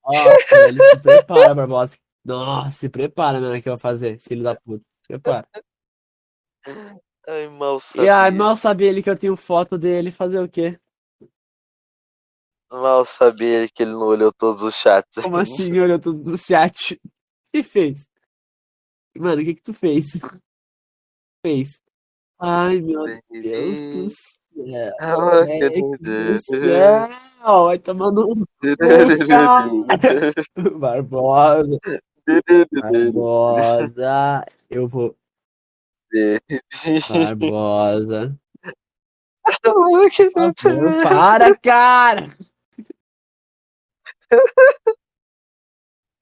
[0.04, 0.12] Ó,
[0.50, 1.96] velho, se prepara, Barbosa.
[2.24, 4.84] Nossa, se prepara, mano, que eu vou fazer, filho da puta.
[5.02, 5.46] Se prepara.
[7.28, 8.14] Ai, mal E sabia.
[8.16, 10.78] ai, mal sabia ele que eu tenho foto dele fazer o quê?
[12.72, 15.22] Mal sabia ele que ele não olhou todos os chats.
[15.22, 16.92] Como assim olhou todos os chats?
[16.92, 16.98] O
[17.52, 18.08] que fez?
[19.14, 20.18] Mano, o que que tu fez?
[21.44, 21.82] fez?
[22.40, 24.92] Ai, meu Deus do céu.
[24.98, 26.40] Ah, que moleque do doido.
[26.44, 27.08] céu.
[27.68, 28.42] Vai tomando um
[30.78, 31.78] Barbosa.
[32.72, 34.46] Barbosa.
[34.70, 35.14] Eu vou.
[37.10, 38.34] Barbosa.
[41.02, 42.28] Para, cara!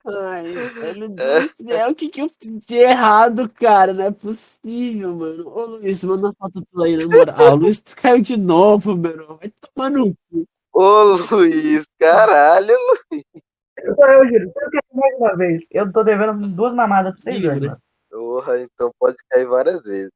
[0.05, 1.21] Ai, velho do
[1.69, 3.93] céu, o que que eu fiz de errado, cara?
[3.93, 5.47] Não é possível, mano.
[5.47, 7.35] Ô, Luiz, manda a foto tua aí, na moral.
[7.37, 9.37] Ah, o Luiz caiu de novo, mano.
[9.37, 10.47] Vai tomar no cu.
[10.73, 12.75] Ô, Luiz, caralho.
[13.77, 15.63] Eu, eu juro, eu quero mais uma vez.
[15.71, 17.67] Eu tô devendo duas mamadas pra vocês dois, né?
[17.67, 17.81] mano.
[18.09, 20.11] Porra, então pode cair várias vezes.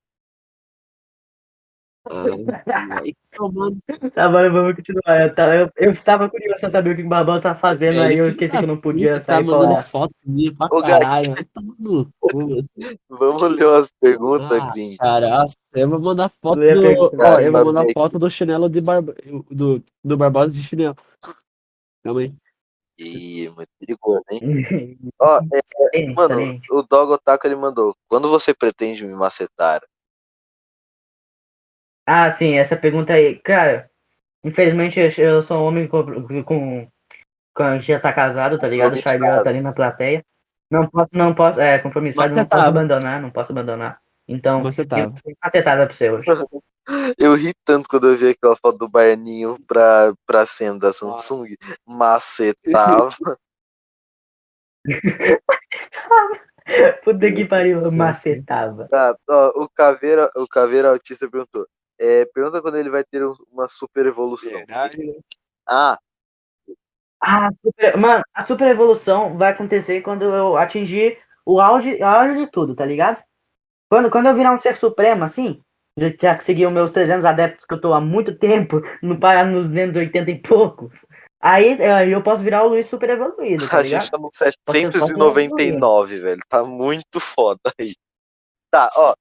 [4.14, 5.22] Tá bom, vamos continuar.
[5.24, 8.18] Eu, tava- eu, eu estava curioso pra saber o que o Barbosa tá fazendo, aí
[8.18, 9.84] eu esqueci filho que eu não podia puta, sair Tá mandando falar.
[9.84, 11.34] foto minha pra Ô, caralho.
[13.10, 14.98] Vamos ler umas perguntas, Ah, gringo.
[14.98, 16.82] Cara, eu vou mandar foto Lê do.
[16.82, 17.18] pergunta.
[17.18, 19.16] Ó, eu vou Cara, mandar foto do chinelo de barba...
[19.50, 20.96] do, do Barbosa de chinelo.
[22.04, 22.34] Calma aí.
[22.98, 24.40] Ih, muito perigoso, hein?
[25.20, 27.94] Ó, é, Excelente, mano, o Dog Otaku ele mandou.
[28.08, 29.82] Quando você pretende me macetar?
[32.06, 33.40] Ah, sim, essa pergunta aí.
[33.40, 33.90] Cara,
[34.44, 36.04] infelizmente eu- eu sou um homem com.
[36.44, 36.88] com,
[37.54, 38.94] com a gente já tá casado, tá ligado?
[38.94, 40.24] O Charlie tá ali na plateia.
[40.70, 41.60] Não posso, não posso.
[41.62, 42.68] É, compromissado, Mas não posso tava.
[42.70, 44.00] abandonar, não posso abandonar.
[44.28, 45.14] Então, Você eu tava.
[45.18, 46.26] sem cacetada pra você hoje.
[47.18, 51.56] Eu ri tanto quando eu vi aquela foto do Baianinho pra, pra cena da Samsung.
[51.84, 53.10] Macetava.
[57.04, 58.88] Puta que pariu, macetava.
[58.88, 61.68] Tá, ó, o Caveira, o Caveira Autista perguntou.
[62.00, 64.52] É, pergunta quando ele vai ter um- uma super evolução.
[65.68, 65.98] Ah,
[67.22, 72.36] Ah, super- mano, a super evolução vai acontecer quando eu atingir o auge, o auge
[72.46, 73.24] de tudo, tá ligado?
[73.90, 75.60] Quando, quando eu virar um ser supremo, assim,
[75.98, 79.68] já, consegui os meus 300 adeptos que eu tô há muito tempo, no parar nos
[79.70, 81.06] 280 e poucos,
[81.40, 84.02] aí eh, eu posso virar o Luiz super evoluído, tá a ligado?
[84.02, 86.42] gente tá no Posso- posso 799, velho.
[86.50, 87.96] Tá muito foda aí.
[88.70, 89.16] Tá, ó.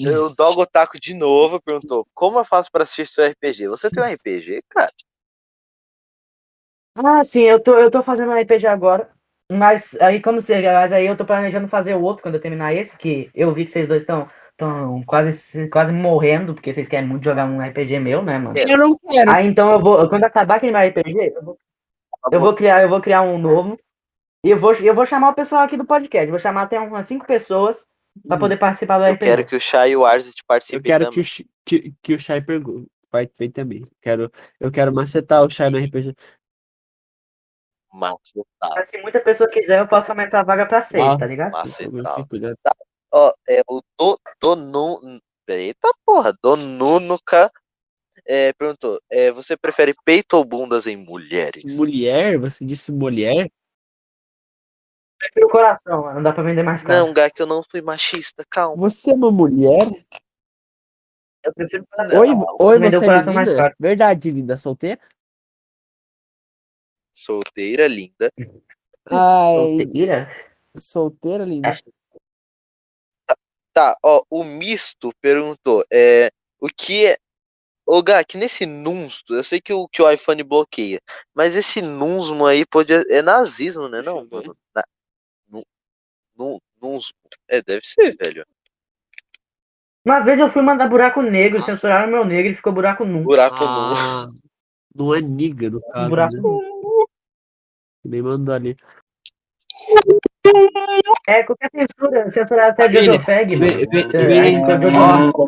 [0.00, 3.68] O Dog Otaku de novo perguntou: Como eu faço pra assistir seu RPG?
[3.68, 4.92] Você tem um RPG, cara?
[6.96, 9.10] Ah, sim, eu tô, eu tô fazendo um RPG agora.
[9.50, 12.74] Mas aí, como você, mas aí eu tô planejando fazer o outro quando eu terminar
[12.74, 17.08] esse, que eu vi que vocês dois estão estão quase, quase morrendo, porque vocês querem
[17.08, 18.58] muito jogar um RPG meu, né, mano?
[18.58, 19.30] Eu não quero.
[19.30, 21.58] Aí então eu vou, quando acabar aquele meu RPG, eu vou,
[22.32, 23.78] eu vou criar, eu vou criar um novo.
[24.44, 26.28] E eu vou, eu vou chamar o pessoal aqui do podcast.
[26.28, 27.86] Vou chamar até umas cinco pessoas
[28.26, 29.24] pra poder participar do Eu RPG.
[29.30, 31.20] quero que o Shai e o Arze Eu participem quero que também.
[31.20, 32.88] o, Shi- que, que o Shai pergunte.
[33.10, 33.86] Vai ver também.
[34.02, 36.14] Quero, eu quero macetar o Shai no RPG.
[37.92, 38.74] Macetado.
[38.76, 41.16] Mas se muita pessoa quiser, eu posso aumentar a vaga pra seis, Ah.
[41.16, 41.52] tá ligado?
[41.52, 42.28] Macetado.
[42.28, 42.56] Cuidado.
[43.12, 44.98] Ó, é o do, Donu.
[45.48, 47.50] Eita porra, Donunuka
[48.26, 51.74] é, perguntou: é, Você prefere peito ou bundas em mulheres?
[51.74, 52.38] Mulher?
[52.38, 53.50] Você disse mulher?
[55.18, 56.14] Prefiro o coração, mano.
[56.16, 57.06] Não dá pra vender mais caro.
[57.06, 58.76] Não, Gá, que eu não fui machista, calma.
[58.88, 59.82] Você é uma mulher?
[61.44, 62.20] Eu prefiro coração.
[62.20, 62.28] Oi,
[62.60, 63.62] oi, vender o você é coração mais linda?
[63.62, 63.74] caro.
[63.78, 64.56] Verdade, linda.
[64.56, 65.00] Solteira?
[67.12, 68.32] Solteira, linda.
[69.10, 70.48] Ai, Solteira?
[70.78, 71.72] solteira, linda.
[73.72, 77.18] Tá, ó, o misto perguntou: é, O que é.
[77.86, 81.00] Ô, Gá, que nesse Nunsto, eu sei que o, que o iPhone bloqueia,
[81.34, 84.02] mas esse Nunsmo aí pode, é nazismo, né?
[84.02, 84.54] Não, mano.
[86.38, 87.18] Na, nu, nu, Nunsmo.
[87.48, 88.46] É, deve ser, velho.
[90.04, 93.24] Uma vez eu fui mandar buraco negro, censuraram meu negro e ficou buraco nu.
[93.24, 93.68] Buraco nu.
[94.98, 96.40] Ah, não é niga, no caso, buraco né?
[96.42, 97.08] nu.
[98.04, 98.76] Nem mandou ali.
[101.26, 103.12] É, qualquer censura, censurar até então, Jojo-
[104.96, 105.46] ó,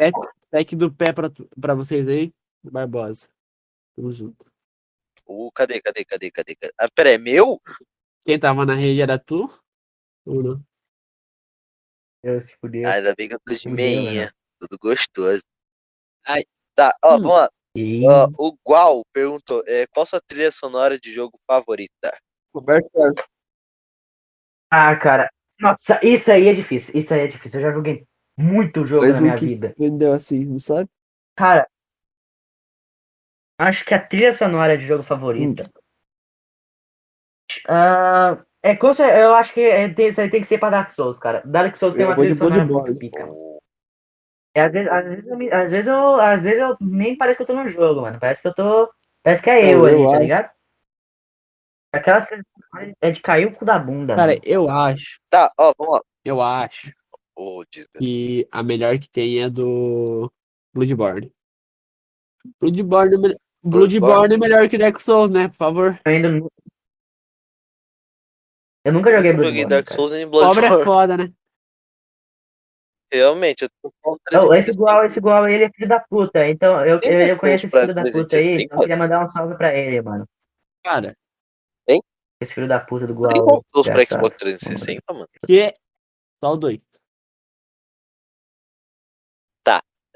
[0.50, 1.30] pack, do pé pra,
[1.60, 2.32] pra vocês aí,
[2.62, 3.28] Barbosa.
[3.96, 4.44] Tamo junto.
[5.26, 6.54] Ô, cadê, cadê, cadê, cadê?
[6.54, 6.72] cadê?
[6.78, 7.60] Ah, pera, é meu?
[8.24, 9.50] Quem tava na rede era tu?
[10.26, 10.69] Ou não?
[12.22, 12.88] Eu se fudeu.
[12.88, 14.32] Ah, ainda bem que eu tô de Fudeu, meinha.
[14.58, 15.42] Tudo gostoso.
[16.26, 16.44] Ai.
[16.74, 17.22] Tá, ó, Hum.
[17.22, 17.50] vamos lá.
[17.76, 22.16] Ih, Ó, o Gual perguntou: é, Qual sua trilha sonora de jogo favorita?
[22.54, 23.22] Roberto Carlos.
[24.70, 25.30] Ah, cara.
[25.60, 26.96] Nossa, isso aí é difícil.
[26.98, 27.60] Isso aí é difícil.
[27.60, 28.06] Eu já joguei
[28.36, 29.74] muito jogo Mas na minha que vida.
[29.78, 30.88] vendeu assim, não sabe?
[31.36, 31.68] Cara,
[33.58, 35.70] acho que a trilha sonora de jogo favorita.
[37.68, 38.76] Ah, é,
[39.24, 41.42] eu acho que é, tem, isso aí tem que ser pra Dark Souls, cara.
[41.44, 42.88] Dark Souls tem Eu uma trilha de sonora Bloodborne.
[42.90, 43.28] muito pica.
[44.54, 47.36] É, às, vezes, às, vezes eu, me- às, vezes eu, às vezes eu nem parece
[47.38, 48.18] que eu tô no jogo, mano.
[48.18, 48.92] Parece que eu tô.
[49.22, 50.20] Parece que é eu Eu ali, tá acho.
[50.22, 50.50] ligado?
[51.92, 52.18] Aquela
[53.00, 54.14] é de cair o cu da bunda.
[54.14, 54.40] Cara, mano.
[54.44, 56.00] eu acho, Tá, ó, vamos lá.
[56.24, 56.92] eu acho
[57.72, 57.98] desgraça.
[57.98, 60.30] que a melhor que tem é do
[60.74, 61.32] Bloodborne.
[62.60, 65.48] Bloodborne, é me- Bloodborne é melhor que Dark Souls, né?
[65.48, 66.00] Por favor.
[66.04, 66.50] Eu ainda não.
[68.84, 69.68] Eu nunca joguei Eu não joguei Bloodborne.
[69.68, 69.96] Dark cara.
[69.96, 70.84] Souls nem Pobre é Bloodborne.
[70.84, 71.32] foda, né?
[73.12, 73.92] Realmente, eu tô
[74.30, 76.48] Não, esse igual, esse igual ele é filho da puta.
[76.48, 78.64] Então eu, Tem eu, eu conheço esse filho da puta 360, aí.
[78.64, 80.26] Então eu queria mandar um salve pra ele, mano.
[80.84, 81.14] Cara,
[82.40, 83.46] Esse filho da puta do Tem Guau.
[83.46, 84.04] Dark Souls pra.
[84.04, 85.28] Xbox 360, mano.
[85.44, 85.74] que é
[86.42, 86.82] só o 2.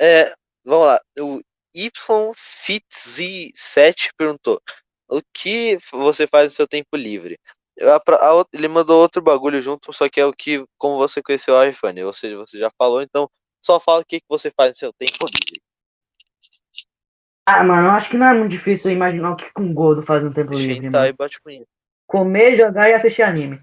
[0.01, 0.35] É,
[0.65, 0.99] vamos lá.
[1.21, 1.41] O
[1.77, 4.61] YFitZ7 perguntou:
[5.09, 7.39] O que você faz no seu tempo livre?
[7.81, 11.55] A a ele mandou outro bagulho junto, só que é o que, como você conheceu
[11.55, 13.29] o iPhone, ou seja, você já falou, então
[13.65, 15.61] só fala o que, que você faz no seu tempo livre.
[17.47, 20.23] Ah, mano, eu acho que não é muito difícil imaginar o que um gordo faz
[20.23, 21.17] no tempo livre, Sentar e mano.
[21.19, 21.67] bate punheta.
[22.07, 23.61] Comer, jogar e assistir anime.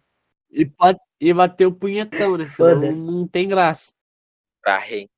[0.52, 2.46] E, pode, e bater o punhetão, né?
[2.46, 3.00] Foda-se.
[3.00, 3.92] não tem graça.
[4.62, 5.10] Pra rentar.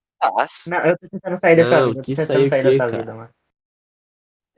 [0.68, 2.00] Não, eu tô tentando sair dessa Não, vida.
[2.00, 2.98] Eu tô tentando sair quê, dessa cara?
[2.98, 3.30] vida, mano.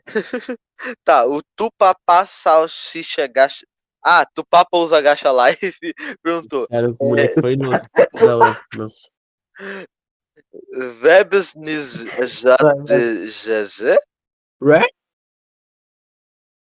[1.04, 3.66] Tá, o Tupapá Salsicha Gacha.
[4.08, 5.74] Ah, Tupapa usa Gacha Live
[6.22, 7.72] perguntou: Era o moleque foi no.
[7.72, 8.88] Não, não.
[11.02, 12.38] Vebs Nizjadjazé?
[14.62, 14.86] Ré?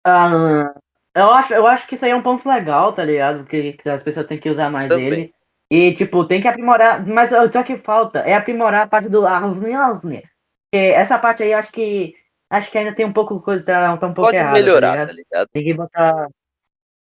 [0.05, 0.75] Ah,
[1.15, 3.45] eu, acho, eu acho que isso aí é um ponto legal, tá ligado?
[3.45, 5.07] Porque que as pessoas têm que usar mais Também.
[5.07, 5.35] ele.
[5.71, 7.07] E, tipo, tem que aprimorar.
[7.07, 9.75] Mas só que falta é aprimorar a parte do Arne.
[10.01, 12.15] Porque essa parte aí eu acho que.
[12.51, 13.63] Acho que ainda tem um pouco coisa.
[13.63, 15.17] Tá, tá um pouco Pode errada, melhorar, tá tá ligado?
[15.17, 15.49] ligado?
[15.53, 16.29] Tem que botar.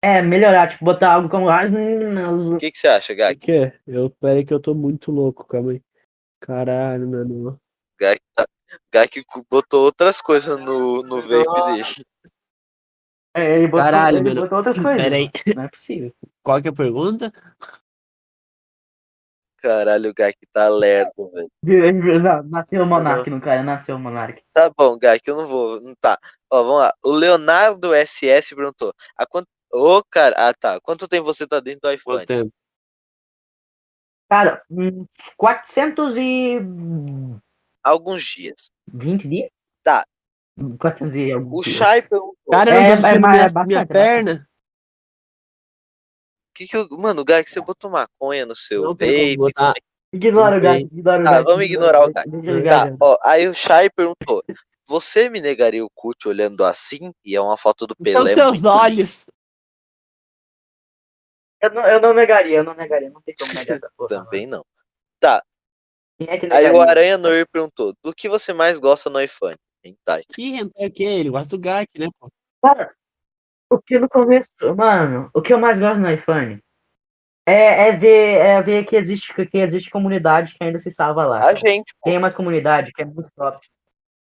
[0.00, 1.48] É, melhorar, tipo, botar algo como.
[1.48, 3.36] O que, que você acha, O Gak?
[3.40, 3.72] quê?
[3.86, 5.82] Eu peraí que eu tô muito louco, calma aí.
[6.40, 7.60] Caralho, mano.
[8.00, 8.46] Gak, tá-
[8.92, 12.06] Gak botou outras coisas no, no vape dele.
[13.34, 14.40] É, ele botou, Caralho, ele mano.
[14.42, 15.02] botou outras coisas.
[15.02, 15.30] Pera aí.
[15.54, 16.14] Não é possível.
[16.42, 17.32] Qual que é a pergunta?
[19.60, 21.50] Caralho, o Gak tá lerdo, velho.
[22.22, 24.40] Não, Nasceu o Monark, no cara, nasceu o Monark.
[24.52, 25.80] Tá bom, Gak, eu não vou.
[25.80, 26.16] Não tá.
[26.50, 26.92] Ó, vamos lá.
[27.04, 28.92] O Leonardo SS perguntou.
[29.16, 29.48] A quanto...
[29.72, 30.34] Ô, cara.
[30.38, 30.80] Ah, tá.
[30.80, 32.18] Quanto tempo você tá dentro do iPhone?
[32.18, 32.52] Quanto tempo?
[34.30, 35.06] Cara, uns
[35.36, 37.40] 420
[37.82, 38.70] Alguns dias.
[38.92, 39.50] dias?
[39.82, 40.04] Tá.
[40.78, 41.76] 400 e alguns O dias.
[41.76, 42.34] Shai perguntou.
[42.50, 44.48] Cara, eu É, não tô é, é minha, bastante, minha é perna.
[46.54, 46.88] Que que eu...
[46.98, 49.36] Mano, Gak, você botou maconha no seu Não tem como vape?
[49.36, 49.74] botar.
[50.12, 51.44] Ignora o Não gato, ignora o Tá, gato.
[51.44, 53.16] vamos ignorar o ele Tá, ó.
[53.22, 54.42] Aí o Shai perguntou.
[54.86, 57.12] Você me negaria o cut olhando assim?
[57.24, 58.34] E é uma foto do São Pelé.
[58.34, 59.26] seus muito olhos.
[61.60, 63.10] Eu não, eu não negaria, eu não negaria.
[63.10, 64.24] Não tem como negar essa porra.
[64.24, 64.64] Também não.
[66.18, 69.56] Quem é que Aí o Aranha Noir perguntou: do que você mais gosta no iPhone?
[69.84, 70.24] Hentai.
[70.32, 71.04] Que hentai o quê?
[71.04, 72.28] Ele gosta do Gak, né, pô?
[72.62, 72.92] Cara,
[73.70, 76.60] o que no começo, mano, o que eu mais gosto no iPhone
[77.46, 81.46] é, é ver, é ver que existe que existe comunidade que ainda se salva lá.
[81.46, 82.10] A gente, pô.
[82.10, 83.58] Tem umas comunidades que é muito top,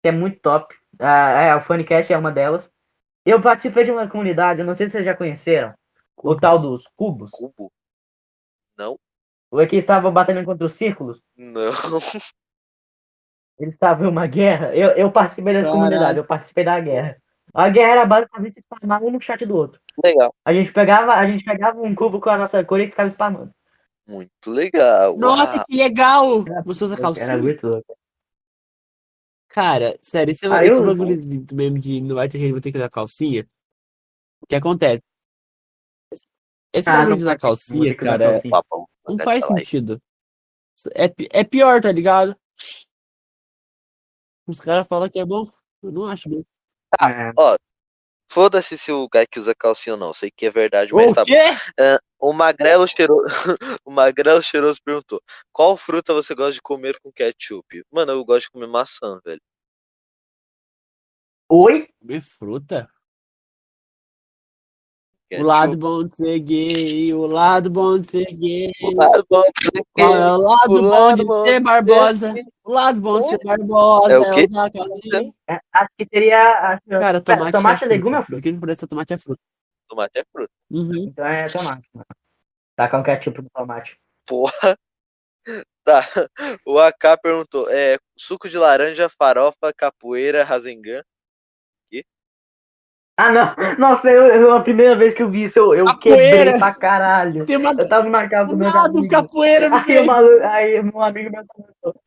[0.02, 0.74] que é muito top.
[0.98, 2.72] Ah, é, o Funcast é uma delas.
[3.26, 5.74] Eu participei de uma comunidade, eu não sei se vocês já conheceram,
[6.18, 7.32] o tal dos cubos.
[7.32, 7.72] Cubo?
[9.54, 11.22] O que estava batendo contra os círculos.
[11.38, 11.72] Não.
[13.60, 14.74] Eles estavam em uma guerra.
[14.76, 15.84] Eu, eu participei dessa Caralho.
[15.84, 17.22] comunidade, eu participei da guerra.
[17.54, 19.80] A guerra era basicamente spamar um no chat do outro.
[20.04, 20.34] Legal.
[20.46, 23.54] A gente pegava, a gente pegava um cubo com a nossa cor e ficava spamando.
[24.10, 25.18] Muito legal.
[25.18, 25.66] Nossa, Uau.
[25.68, 26.48] que legal!
[26.48, 27.38] Era- Você usa Era calcinha?
[27.38, 27.96] muito louco.
[29.50, 31.20] Cara, sério, esse, Ah, esse eu- bagulho
[31.54, 33.46] meme de não vai ter jeito, vou ter que usar calcinha.
[34.42, 35.04] O que acontece?
[36.74, 38.52] Esse Ah, bagulho sentido, vou calcinha, que cara, é- calcinha.
[38.52, 38.88] Papão.
[39.08, 39.66] não faz essa live?
[39.66, 40.02] sentido.
[40.94, 42.36] É, pi- é pior, tá ligado?
[44.48, 45.52] Os caras falam que é bom.
[45.84, 46.44] Eu não acho bom.
[47.02, 47.32] É.
[48.32, 50.14] Foda-se se o Gak usa calcinha ou não.
[50.14, 51.28] Sei que é verdade, mas O tá bom.
[51.28, 51.42] quê?
[52.20, 53.26] O Magrelo cheiroso,
[53.86, 57.84] o Magrelo cheiroso perguntou: Qual fruta você gosta de comer com ketchup?
[57.92, 59.42] Mano, eu gosto de comer maçã, velho.
[61.50, 61.90] Oi?
[62.00, 62.90] Comer fruta?
[65.32, 65.48] O Ketchup.
[65.48, 68.72] lado bom de ser gay, o lado bom de ser gay.
[68.84, 71.54] O lado bom de ser Qual é o lado o bom lado de bom ser
[71.54, 72.34] de Barbosa?
[72.34, 74.48] ser- O lado bom de ser Barbosa É o quê?
[75.48, 76.52] É, acho que seria.
[76.72, 78.42] Acho, Cara, Pera, tomate, tomate é é legume ou fruta.
[78.42, 79.42] que não parece tomate é fruta?
[79.88, 80.52] Tomate é fruta.
[80.70, 81.04] Uhum.
[81.08, 81.88] Então é tomate.
[81.94, 82.06] Mano.
[82.76, 83.98] Tacar um ketchup no tomate.
[84.28, 84.52] Porra.
[85.84, 86.04] Tá.
[86.66, 91.02] O AK perguntou: é, suco de laranja, farofa, capoeira, Rasengan.
[93.24, 93.78] Ah, não.
[93.78, 96.38] Nossa, eu, eu- a primeira vez que eu vi isso, eu, eu Capoeira.
[96.38, 97.46] quebrei pra caralho.
[97.46, 99.08] Tem uma Eu tava na casa do meu nada, um amigo.
[99.14, 100.06] capoeira no Aí, o meio.
[100.06, 100.44] malu...
[100.44, 102.02] aí meu amigo meu comentou.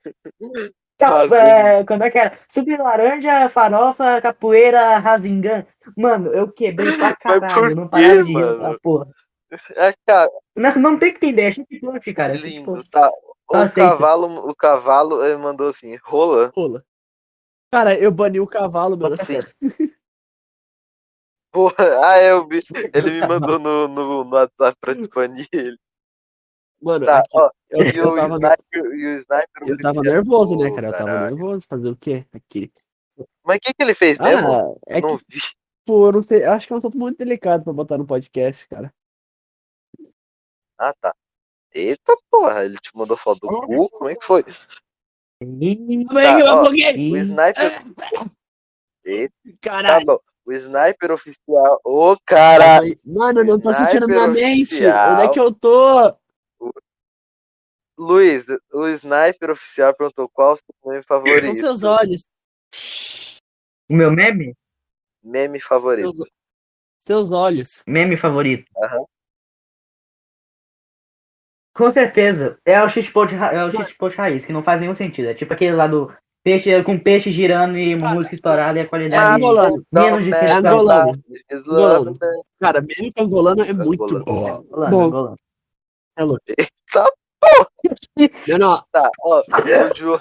[0.99, 1.43] Ca- Rasengan.
[1.43, 2.39] é, como é que era?
[2.49, 5.65] Suco de laranja, farofa, capoeira, razingan.
[5.97, 7.77] Mano, eu quebrei pra por caralho.
[7.77, 9.07] Não quê, parava de rir dessa porra.
[9.77, 12.35] É, cara, Não, não tem que entender, é shitpost, cara.
[12.35, 12.49] é lindo.
[12.75, 12.91] shitpost.
[12.91, 13.11] Tá.
[13.51, 13.91] O Aceita.
[13.91, 16.51] cavalo, o cavalo ele mandou assim: rola.
[16.57, 16.83] Rola.
[17.73, 19.17] Cara, eu bani o cavalo, mano.
[19.17, 19.53] Certeza.
[21.55, 21.75] Porra,
[22.05, 22.49] ah, é, eu.
[22.93, 25.79] Ele me mandou no, no, no WhatsApp pra expandir ele.
[26.83, 27.51] Mano, Tá, aqui, ó.
[27.71, 30.89] eu, E eu o tava, sniper, e o sniper eu tava nervoso, né, cara?
[30.89, 31.37] Eu tava caralho.
[31.37, 31.67] nervoso.
[31.69, 32.27] Fazer o quê?
[32.33, 32.73] Aqui.
[33.47, 34.53] Mas o que, que ele fez mesmo?
[34.53, 35.41] Ah, é não que, vi.
[35.87, 36.43] pô, eu não sei.
[36.43, 38.93] Acho que é um assunto muito delicado pra botar no podcast, cara.
[40.77, 41.15] Ah, tá.
[41.73, 43.89] Eita porra, ele te mandou foto do cu?
[43.91, 44.45] Como é que foi?
[45.41, 47.13] Ih, Como é que eu ó, afoguei?
[47.13, 47.85] O sniper.
[49.05, 50.07] Eita, tá Caralho.
[50.07, 50.19] bom.
[50.47, 51.81] O sniper oficial.
[51.85, 52.81] Ô, cara!
[53.05, 54.65] Mano, eu não tô sentindo minha mente.
[54.75, 55.13] oficial.
[55.15, 56.17] Onde é que eu tô?
[57.97, 61.55] Luiz, o sniper oficial perguntou qual o seu meme São favorito.
[61.61, 62.23] seus olhos.
[63.89, 64.55] O meu meme?
[65.23, 66.15] Meme favorito.
[66.15, 66.29] Seus,
[66.99, 67.83] seus olhos.
[67.87, 68.71] Meme favorito.
[68.83, 69.05] Aham.
[71.75, 72.59] Com certeza.
[72.65, 75.29] É o shitpost, ra- é o shitpost raiz, que não faz nenhum sentido.
[75.29, 76.15] É tipo aquele lá do
[76.45, 79.85] peixe com peixe girando e música estourada e a É qualidade angolano.
[79.91, 80.35] menos Não, difícil.
[80.47, 81.25] É angolano.
[81.51, 82.13] Islândia.
[82.61, 84.25] Cara, meme com angolano é muito Angolano.
[84.25, 84.47] bom.
[84.49, 85.05] Angolano, Bom.
[85.05, 85.37] angolano.
[86.17, 86.43] É louco.
[88.17, 88.51] Isso.
[88.53, 88.85] Não, não.
[88.93, 90.21] Tá, ó, o João,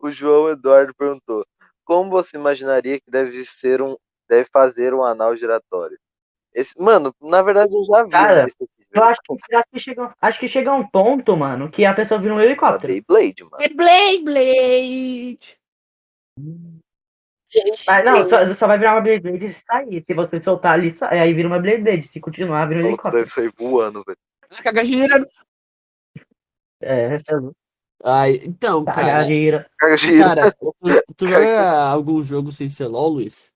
[0.00, 1.44] o João Eduardo perguntou:
[1.84, 3.96] Como você imaginaria que deve ser um.
[4.28, 5.98] Deve fazer um anal giratório?
[6.54, 8.56] Esse, mano, na verdade eu já vi Cara, esse.
[8.94, 12.20] Eu acho que, acho, que chega, acho que chega um ponto, mano, que a pessoa
[12.20, 12.92] vira um helicóptero.
[12.92, 13.62] Beyblade, mano.
[13.62, 15.58] É Blade Blade.
[17.86, 20.04] Mas não, só, só vai virar uma Beyblade se sair.
[20.04, 22.06] Se você soltar ali, sai, aí vira uma Beyblade.
[22.06, 23.24] Se continuar, vira um O helicóptero.
[23.24, 24.18] deve sair voando, velho.
[24.62, 25.28] Caga gira.
[26.80, 27.40] É, essa
[28.04, 29.24] Ai, então, caga cara.
[29.24, 29.70] gira.
[29.78, 30.24] Caga gira.
[30.24, 30.74] Cara, tu,
[31.16, 33.53] tu joga algum jogo sem ser LOL, Luiz?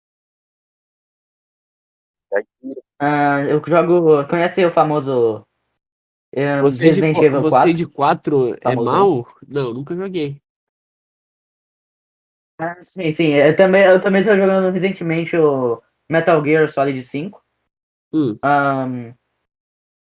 [2.99, 4.27] Ah, eu jogo.
[4.29, 5.47] Conhece o famoso.
[6.33, 7.75] é, Você de, Resident Evil você 4?
[7.75, 9.27] de 4 é mal?
[9.47, 10.41] Não, nunca joguei.
[12.59, 13.35] Ah, sim, sim.
[13.35, 17.43] Eu também, eu também tô jogando recentemente o Metal Gear Solid 5.
[18.13, 18.39] Hum.
[18.43, 19.13] Ahn,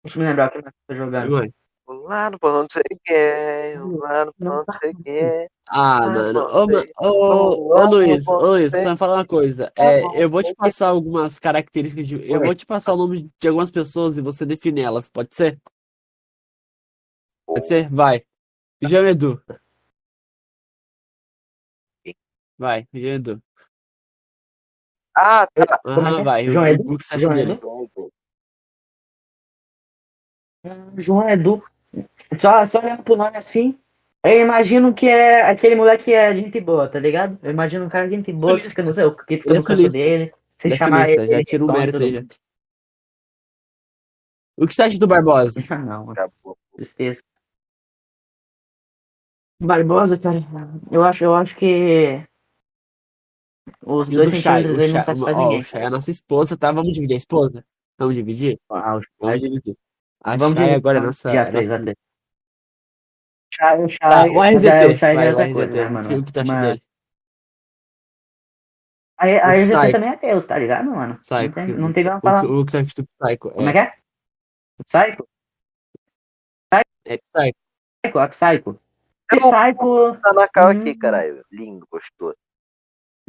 [0.03, 1.32] deixa eu me lembrar o que eu tô jogando.
[1.32, 1.51] Vai.
[1.88, 5.47] Lá no ponto sei quem, lá no ponto sei quem.
[5.69, 6.39] Ah, Ah, mano.
[6.39, 6.93] não Ô, sei.
[6.99, 9.71] ô, ô, Luiz, ô, vamos Luiz, só me falar uma coisa.
[9.75, 12.29] É, eu vou te sei passar algumas características de.
[12.31, 15.59] Eu vou te passar o nome de algumas pessoas e você define elas, pode ser?
[17.45, 17.89] Pode ser?
[17.89, 18.23] Vai.
[18.81, 19.41] João Edu.
[22.57, 23.43] Vai, João Edu.
[25.15, 25.79] Ah, tá.
[25.83, 26.23] Como é Aham, é?
[26.23, 26.49] vai.
[26.49, 26.93] João o, Edu?
[26.93, 27.51] o que você acha João dele?
[27.53, 28.11] Edu?
[30.97, 31.63] João Edu.
[32.39, 33.77] Só, só olhando pro nome assim,
[34.23, 37.39] eu imagino que é aquele moleque que é gente boa, tá ligado?
[37.41, 39.67] Eu imagino um cara de gente boa que fica no, seu, que fica no canto
[39.67, 39.97] sulista.
[39.97, 40.33] dele.
[40.57, 42.27] Você Ele chamar sulista, ele, já tira o mérito aí.
[44.57, 45.63] O que você acha do Barbosa?
[45.69, 46.13] Ah, não,
[46.75, 47.21] tristeza.
[49.59, 50.43] Barbosa, cara,
[50.91, 52.23] eu acho, eu acho que
[53.85, 54.63] os E dois do Chay?
[54.63, 55.59] dele não Chay, satisfaz ó, ninguém.
[55.59, 56.71] o Chay é a nossa esposa, tá?
[56.71, 57.65] Vamos dividir a esposa?
[57.97, 58.59] Vamos dividir?
[58.69, 59.75] Ah, o Vamos dividir.
[60.28, 61.32] A Vamos Chay dividir, agora é nossa.
[61.32, 61.97] dia é três, nossa- a três.
[63.53, 64.93] Chai, o Tá, Chai, o mas é, RZT.
[64.93, 66.19] o Chai já Vai, é o outra coisa, né, mano?
[66.19, 66.84] O que tu acha Mas- dele?
[69.19, 69.91] A, a O RZT Psycho.
[69.93, 71.13] também é Deus, tá ligado, mano?
[71.13, 71.53] Não Psycho.
[71.55, 72.41] tem, não tem como O, falar.
[72.41, 73.49] que- o que você acha do Psycho?
[73.51, 73.93] Como é que é?
[74.86, 75.28] Psycho?
[77.05, 77.57] É Psycho.
[78.03, 78.80] Psycho, é Psycho.
[79.32, 80.21] Não- Psycho.
[80.21, 80.99] Tá na cal aqui, Hum.
[80.99, 81.43] caralho.
[81.51, 82.36] Lindo, gostoso.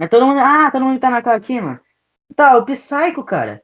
[0.00, 0.40] É todo mundo.
[0.40, 1.80] Ah, todo mundo tá na cara aqui, mano.
[2.36, 3.62] Tá, o Psycho, cara.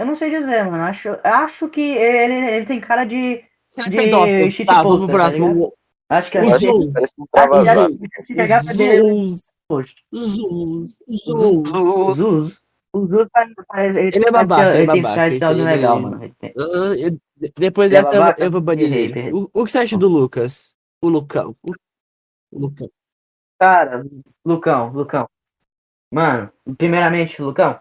[0.00, 0.82] Eu não sei dizer, mano.
[0.84, 3.44] Acho, acho que ele, ele tem cara de.
[3.88, 4.50] De Pedófilo.
[4.50, 5.48] shit Tá, vamos poster, pro tá próximo.
[5.52, 5.72] ligado?
[6.08, 6.92] Acho que é acho Zoom.
[6.92, 7.98] parece um Ah, travasado.
[8.22, 9.38] Zoom.
[9.72, 9.94] Zuz.
[12.16, 12.60] Zuz.
[12.92, 13.28] O Zuz
[13.68, 14.00] parece.
[14.00, 16.24] Ele é parece- babaca, ele é Ele tem babaca, legal, não é- mano.
[16.24, 18.42] Ele tem- Ah, eu- de- depois Ele é dessa eu, babaca?
[18.44, 19.32] eu vou banir ele.
[19.32, 20.74] O, o que você acha do Lucas?
[21.00, 21.54] O Lucão.
[21.62, 21.70] O,
[22.50, 22.90] o Lucão.
[23.60, 24.04] Cara,
[24.44, 25.28] Lucão, Lucão.
[26.12, 27.78] Mano, primeiramente, Lucão,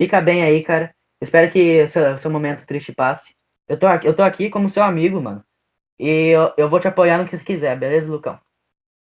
[0.00, 0.94] fica bem aí, cara.
[1.20, 3.34] Espero que seu, seu momento triste passe.
[3.68, 5.44] Eu tô aqui, eu tô aqui como seu amigo, mano.
[5.98, 8.40] E eu, eu vou te apoiar no que você quiser, beleza, Lucão?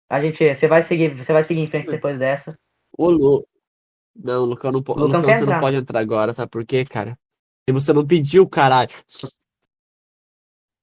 [0.09, 2.59] A gente, você vai seguir, você vai seguir em frente depois dessa.
[2.97, 3.47] O Lu...
[4.15, 4.99] Não, Lucão não pode.
[4.99, 5.59] Lucão Lucão, você não entrar.
[5.59, 7.17] pode entrar agora, sabe por quê, cara?
[7.67, 8.91] Se você não pediu, caralho.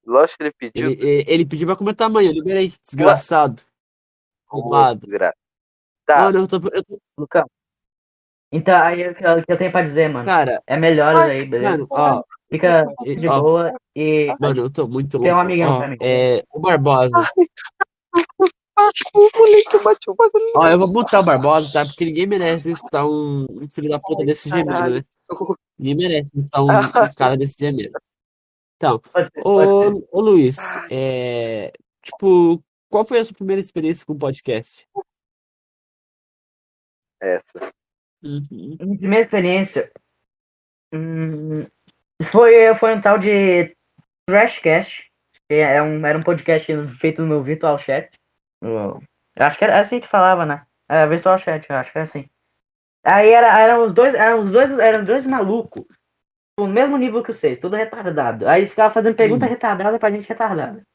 [0.05, 0.91] Lógico que ele pediu.
[0.91, 2.73] Ele, ele, ele pediu pra comentar amanhã, eu liberei.
[2.85, 3.63] Desgraçado.
[4.47, 5.07] Roubado.
[5.07, 5.37] Desgraça.
[6.05, 6.23] Tá.
[6.23, 7.49] Mano, eu tô, eu tô- Lucão.
[8.53, 11.21] Então, aí o que eu, o que eu tenho pra dizer, mano, Cara, é melhores
[11.21, 11.79] aí, beleza?
[11.79, 15.25] mano, ó, Fica de ó, boa e mano, eu tô muito louco.
[15.25, 15.97] Tem um amigão Ó, pra mim.
[16.01, 17.17] É, o Barbosa.
[18.77, 20.53] Ah, o moleque bateu o bagulho.
[20.57, 21.87] Ó, eu vou botar o Barbosa, tá?
[21.87, 24.95] Porque ninguém merece escutar um, um filho da puta desse gemendo, Caralho.
[24.97, 25.05] né?
[25.79, 26.69] Ninguém merece escutar um, um
[27.15, 27.93] cara desse gemendo.
[28.77, 29.93] Então, pode ser, pode ser.
[29.93, 30.57] ô, ô Luiz,
[30.91, 31.73] é,
[32.03, 34.89] tipo, qual foi a sua primeira experiência com podcast?
[37.21, 37.71] Essa.
[38.23, 38.77] Uhum.
[38.81, 39.91] Minha primeira experiência
[40.93, 41.65] hum,
[42.25, 43.75] foi, foi um tal de
[44.27, 45.11] Trashcast.
[45.49, 48.11] que É um, era um podcast feito no Virtual Chat.
[48.61, 49.01] Eu
[49.39, 50.67] acho que era assim que falava, né?
[50.89, 52.29] É, Virtual Chat, eu acho que era assim.
[53.03, 55.87] Aí era, eram os dois, eram os dois, eram dois malucos.
[56.59, 58.47] No mesmo nível que vocês, tudo retardado.
[58.47, 60.87] Aí eles ficavam fazendo pergunta retardada pra gente retardada.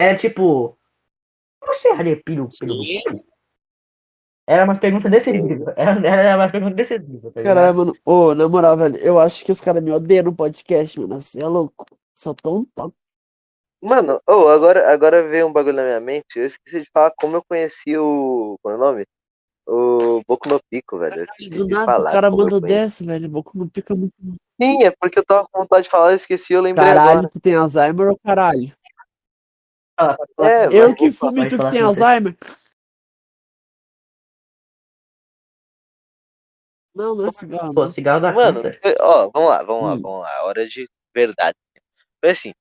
[0.00, 0.78] Era tipo.
[1.64, 3.31] Você arrepia o pelo do cu?"
[4.46, 5.66] Era umas perguntas desse nível.
[5.76, 7.42] Era, era umas perguntas desse nível, tá?
[7.42, 10.98] Caralho, mano, ô, na moral, velho, eu acho que os caras me odeiam no podcast,
[10.98, 11.20] mano.
[11.20, 11.86] Você é louco.
[12.14, 12.94] Só tão top.
[13.80, 16.36] Mano, oh, agora, agora veio um bagulho na minha mente.
[16.38, 18.56] Eu esqueci de falar como eu conheci o.
[18.62, 19.06] Qual é o nome?
[19.66, 21.16] O Boku no Pico, velho.
[21.18, 22.60] Eu esqueci Do de nada, falar o cara conheci.
[22.60, 23.28] dessa, velho.
[23.28, 24.12] Boku não pica muito.
[24.60, 27.28] Sim, é porque eu tava com vontade de falar, eu esqueci, eu lembrei Caralho, agora.
[27.28, 28.72] tu tem Alzheimer ou caralho?
[29.98, 30.16] Falar.
[30.42, 32.36] É, Eu mas- que fumo e tu que falar tem sem você.
[36.94, 37.72] Não, não é cigarro.
[37.74, 37.90] Pô, não.
[37.90, 38.80] cigarro da Mano, câncer.
[39.00, 40.02] ó, vamos lá, vamos lá, Hum.
[40.02, 40.44] vamos lá.
[40.44, 41.56] Hora de verdade.
[42.20, 42.52] Foi assim.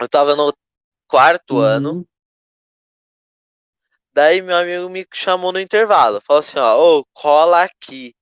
[0.00, 0.52] Eu tava no
[1.08, 2.04] quarto ano, Uhum.
[4.12, 6.20] daí meu amigo me chamou no intervalo.
[6.20, 8.14] Falou assim, ó, ô, cola aqui.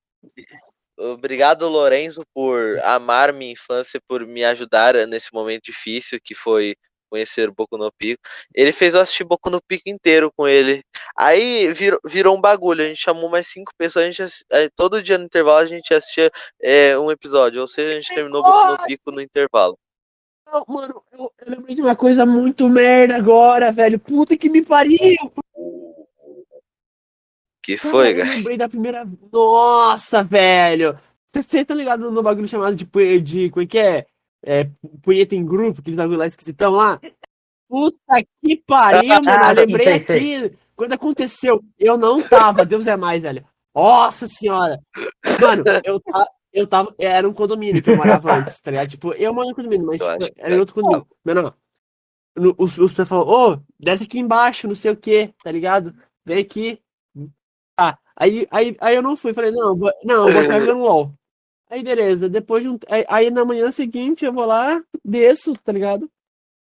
[0.99, 6.77] Obrigado, Lorenzo, por amar minha infância, por me ajudar nesse momento difícil que foi
[7.13, 8.23] conhecer o Boku no Pico.
[8.55, 10.83] Ele fez eu assistir Boku no Pico inteiro com ele.
[11.15, 12.83] Aí virou, virou um bagulho.
[12.83, 14.07] A gente chamou mais cinco pessoas.
[14.07, 17.61] A gente todo dia no intervalo a gente assistia é, um episódio.
[17.61, 19.79] Ou seja, a gente terminou Boku no Pico no intervalo.
[20.51, 23.99] Não, mano, eu, eu lembrei de uma coisa muito merda agora, velho.
[23.99, 24.99] Puta que me pariu!
[27.63, 29.07] Que foi, Cara, eu lembrei da primeira.
[29.33, 30.99] Nossa, velho!
[31.33, 33.51] Vocês estão ligados no bagulho chamado de, de.
[33.51, 34.07] Como é que é?
[34.45, 34.69] É,
[35.03, 37.01] punheta em grupo, aqueles bagulho lá esquisitão lá?
[37.69, 39.61] Puta que pariu, mano!
[39.61, 39.87] Eu lembrei
[40.49, 40.57] aqui.
[40.75, 43.47] Quando aconteceu, eu não tava, Deus é mais, velho.
[43.75, 44.79] Nossa senhora!
[45.41, 46.27] Mano, eu tava.
[46.53, 46.95] Eu tava.
[46.99, 48.91] Era um condomínio que eu morava antes, tá ligado?
[48.91, 51.07] Tipo, eu moro no condomínio, mas tipo, era em outro condomínio.
[51.25, 51.55] Menor.
[52.37, 55.95] No- Os, os pessoal falou, ô, desce aqui embaixo, não sei o que, tá ligado?
[56.27, 56.79] Vem aqui.
[57.79, 60.81] Ah, aí, aí, aí eu não fui, falei, não, vou, não, eu vou ficar jogando
[60.85, 61.13] LOL.
[61.73, 62.79] Aí beleza, depois de um.
[62.87, 66.07] Aí, aí na manhã seguinte eu vou lá, desço, tá ligado?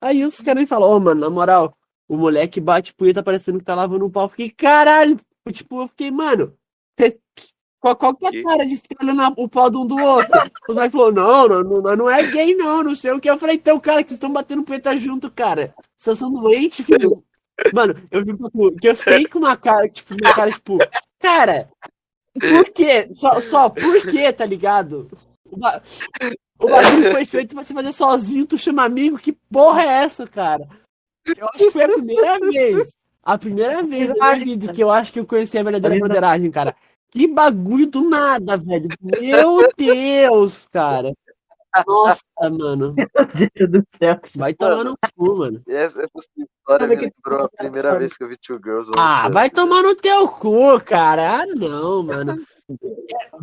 [0.02, 1.78] Aí os caras me falam, ô, mano, na moral,
[2.10, 4.26] o moleque bate punheta parecendo que tá lavando o pau.
[4.26, 5.18] Eu fiquei, caralho,
[5.50, 6.54] tipo, eu fiquei, mano,
[7.80, 10.30] qual, qual que é a cara de ficar olhando o pau de um do outro?
[10.68, 13.30] O moleque falou, não, não, não, não é gay, não, não sei o que.
[13.30, 15.74] Eu falei, então, cara, que estão batendo punheta junto, cara.
[15.96, 17.24] Vocês são doentes, filho.
[17.74, 18.34] Mano, eu vi
[18.78, 20.78] que eu fiquei com uma cara, tipo, uma cara, tipo,
[21.18, 21.70] cara,
[22.40, 23.10] por quê?
[23.14, 25.08] Só, só por quê, tá ligado?
[25.50, 25.82] O, ba-
[26.60, 30.28] o bagulho foi feito pra você fazer sozinho, tu chama amigo, que porra é essa,
[30.28, 30.68] cara?
[31.38, 34.90] Eu acho que foi a primeira vez, a primeira vez na minha vida que eu
[34.92, 36.76] acho que eu conheci a verdadeira maneiragem, cara.
[37.10, 38.90] Que bagulho do nada, velho.
[39.02, 41.14] Meu Deus, cara.
[41.86, 42.22] Nossa,
[42.52, 42.96] mano.
[43.58, 44.20] Meu Deus do céu.
[44.36, 45.62] Vai tomar no cu, mano.
[45.68, 48.92] Essa, essa história me que- lembrou a primeira vez que eu vi Two Girls.
[48.98, 51.42] Ah, vai tomar no teu cu, cara.
[51.42, 52.42] Ah, não, mano.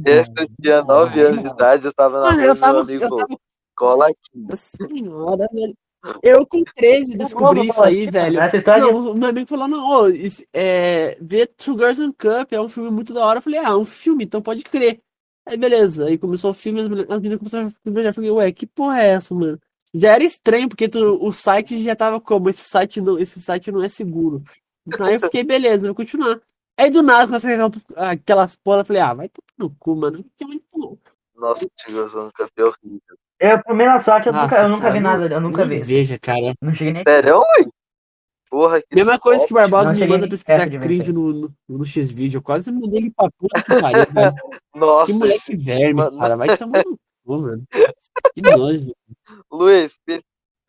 [0.05, 3.09] Essa eu tinha 9 anos de idade, eu tava na Mano, eu meu tava, amigo
[3.17, 3.27] tava
[3.75, 4.17] cola aqui.
[4.35, 5.75] Nossa senhora, velho.
[6.23, 8.39] Eu com 13 descobri isso aí, velho.
[8.39, 12.13] Essa história Não, o meu amigo falou, não, ô, isso, é, ver Two Girls and
[12.13, 13.39] Cup é um filme muito da hora.
[13.39, 15.01] Eu falei, ah, é um filme, então pode crer.
[15.47, 18.11] Aí beleza, aí começou o filme, as meni- as meninas começaram a beijar.
[18.11, 19.61] Eu falei, ué, que porra é essa, mano?
[19.95, 22.49] Já era estranho, porque tu- o site já tava como?
[22.51, 24.43] Esse site não, esse site não é seguro.
[24.87, 26.41] Então aí eu fiquei, beleza, vou continuar.
[26.77, 30.25] Aí do nada começa aquela- aquelas porra, eu falei, ah, vai tomar no cu, mano.
[30.37, 30.97] Que muito bom.
[31.37, 33.01] Nossa, One Cup é horrível.
[33.39, 35.79] Eu, por minha sorte, eu nunca, Nossa, eu nunca cara, vi nada, eu nunca vi.
[35.81, 36.55] Veja, cara.
[36.63, 37.03] Não cheguei nem.
[37.07, 37.69] Sério, ui?
[38.55, 41.85] Porra, que Mesma coisa que o Barbosa Não me manda pesquisar cringe no, no, no
[41.85, 42.39] X-Video.
[42.39, 44.35] Eu quase mandei ele pra puta que pariu, velho.
[44.77, 46.17] Nossa, Que moleque verme, Mano.
[46.21, 46.37] cara.
[46.37, 46.97] Vai tomar no
[47.27, 47.65] cu, mano.
[48.33, 48.95] Que nojo.
[49.51, 49.99] Luiz,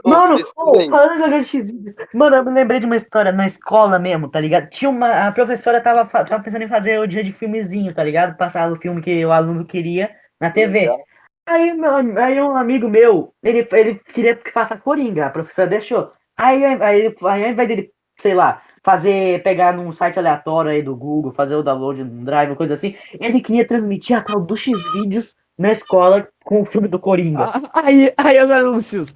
[0.04, 0.90] Mano, aí.
[0.90, 1.72] falando jogar X,
[2.12, 4.68] mano, eu me lembrei de uma história na escola mesmo, tá ligado?
[4.70, 5.28] Tinha uma.
[5.28, 8.36] A professora tava, tava pensando em fazer o dia de filmezinho, tá ligado?
[8.36, 10.10] Passar o filme que o aluno queria
[10.42, 10.80] na TV.
[10.82, 11.04] Legal.
[11.48, 16.12] Aí, meu, aí um amigo meu, ele, ele queria que faça Coringa, a professora deixou.
[16.38, 20.96] Aí, aí, aí ao invés dele, sei lá, fazer, pegar num site aleatório aí do
[20.96, 25.36] Google, fazer o download no Drive, coisa assim, ele queria transmitir a tal do X-Vídeos
[25.58, 27.46] na escola com o filme do Coringa.
[27.46, 29.14] Ah, Aí, aí os anúncios.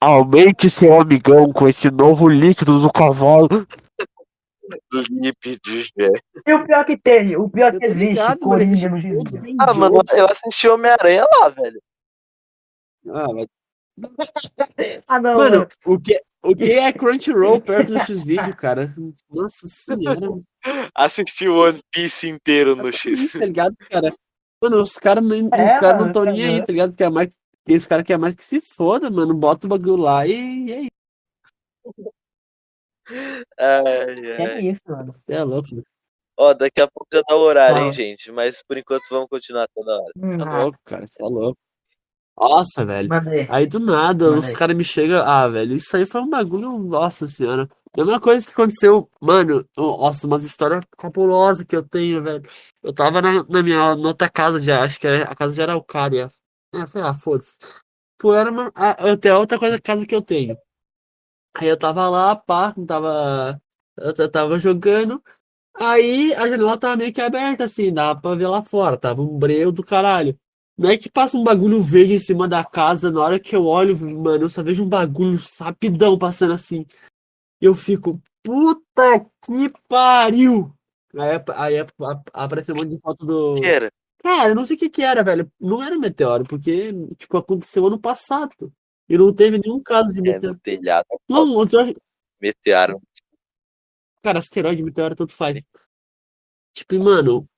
[0.00, 3.48] Aumente seu amigão com esse novo líquido do cavalo.
[4.90, 6.10] Do Lip de Gé.
[6.46, 9.56] E o pior que tem, o pior que existe, ligado, Coringa no X-Vídeos.
[9.60, 11.80] Ah, mano, eu assisti Homem-Aranha lá, velho.
[13.08, 13.46] Ah, mas-
[15.06, 15.68] Ah, não, Mano, mano.
[15.86, 16.20] o que,
[16.50, 18.94] o que é Crunchyroll perto do X-Video, cara?
[19.30, 20.28] Nossa senhora.
[20.94, 23.18] Assisti o One Piece inteiro no X.
[23.20, 24.14] Isso, tá ligado, cara?
[24.62, 26.64] Mano, os caras não, É, os caras não mano, estão nem aí, aham.
[26.64, 26.94] tá ligado?
[26.94, 27.30] Que é mais,
[27.66, 29.34] que os caras querem mais que se foda, mano.
[29.34, 30.90] Bota o bagulho lá e, e é isso.
[33.58, 34.60] Ai, É ai.
[34.66, 35.12] isso, mano.
[35.12, 35.74] Você é louco.
[35.74, 35.82] né?
[36.38, 37.92] Ó, daqui a pouco já dá o horário, hein, Ah.
[37.92, 38.30] gente?
[38.32, 40.12] Mas por enquanto vamos continuar toda hora.
[40.16, 41.06] Hum, é ah, louco, cara.
[41.06, 41.58] Você é louco.
[42.38, 43.08] Nossa, velho.
[43.08, 43.46] mandei.
[43.50, 44.54] Aí do nada, Manda os aí.
[44.54, 45.22] caras me chegam.
[45.26, 46.78] Ah, velho, isso aí foi um bagulho.
[46.78, 47.68] Nossa senhora.
[47.96, 49.10] Mesma coisa que aconteceu.
[49.20, 52.46] Mano, nossa, umas histórias cabulosas que eu tenho, velho.
[52.82, 55.62] Eu tava na, na minha na outra casa já, acho que é a casa de
[55.62, 56.30] Araucária.
[56.74, 57.52] É, sei lá, foda-se.
[58.18, 58.70] Pô, era uma.
[59.00, 60.58] Eu tenho outra coisa, casa que eu tenho.
[61.56, 63.58] Aí eu tava lá, pá, tava.
[63.96, 65.22] Eu tava jogando.
[65.74, 68.96] Aí a janela tava meio que aberta, assim, dava pra ver lá fora.
[68.98, 70.38] Tava um breu do caralho.
[70.76, 73.64] Não é que passa um bagulho verde em cima da casa, na hora que eu
[73.64, 76.84] olho, mano, eu só vejo um bagulho rapidão passando assim.
[77.60, 80.70] Eu fico, puta que pariu!
[81.14, 83.54] Aí, aí ap- ap- apareceu um monte de foto do.
[83.54, 83.90] que era?
[84.22, 85.50] Cara, eu não sei o que que era, velho.
[85.58, 88.70] Não era meteoro, porque, tipo, aconteceu ano passado.
[89.08, 90.54] E não teve nenhum caso de É, meteoro.
[90.54, 91.06] no telhado.
[91.28, 91.96] Não, eu-
[92.40, 93.00] Metearam.
[94.22, 95.64] cara, asteroide, meteoro, tanto faz.
[96.74, 97.48] Tipo, mano,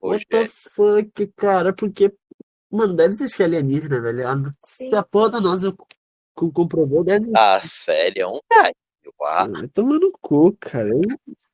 [0.00, 0.46] Hoje What the é.
[0.48, 1.72] fuck, cara?
[1.72, 2.12] Porque,
[2.76, 4.28] mano, deve existir alienígena, velho.
[4.28, 5.74] A- Se a porra da NASA
[6.34, 8.74] com, comprovou, deve Ah, sério, é um gaio.
[9.22, 10.90] Ah, Vai tomar no cu, cara.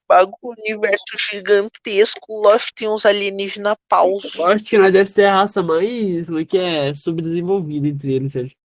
[0.09, 4.39] Bagulho universo gigantesco, lógico que tem uns alienígenas paus.
[4.41, 8.33] acho que nós deve ser a raça mais como é que é, subdesenvolvida entre eles,
[8.33, 8.57] Sérgio.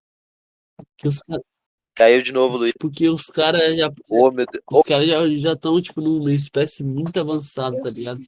[1.04, 1.38] Os, ca-
[1.94, 2.72] Caiu de novo, Luiz.
[2.78, 4.62] porque os caras já Ô, meu Deus.
[4.70, 8.20] os caras já já estão tipo numa espécie muito avançada, tá ligado?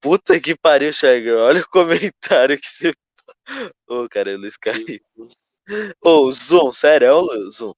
[0.00, 1.32] Puta que pariu, Chagrin.
[1.32, 2.92] Olha o comentário que você.
[3.88, 5.00] Ô, cara, o Luiz caiu.
[6.04, 7.72] Ô, Zoom, sério, é o Zoom.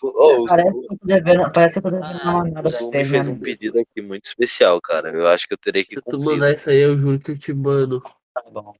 [0.00, 2.36] Zoom- Ô, o Parece que eu tô devendo, parece que eu tô devendo uma o
[2.38, 3.42] manada pra Zoom me fez um mano.
[3.44, 5.10] pedido aqui muito especial, cara.
[5.10, 6.24] Eu acho que eu terei que Se tu cumprir.
[6.34, 8.00] mandar isso aí, eu juro que eu te mando.
[8.34, 8.74] Tá bom.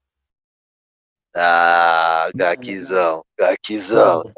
[1.34, 4.32] Ah, Gaquizão, Gaquizão.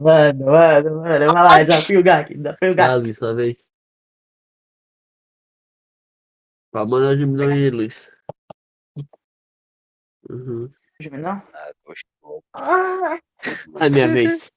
[0.00, 1.32] Mano, mano, mano.
[1.32, 2.88] Vai lá, desafio o Gak, desafio o Gak.
[2.88, 3.70] Tá, Luiz, sua vez.
[6.74, 8.10] Pode mandar aí, Luiz.
[10.28, 10.68] Uhum.
[11.12, 11.40] Não?
[11.54, 12.42] Ah, gostou.
[13.78, 14.50] É minha vez.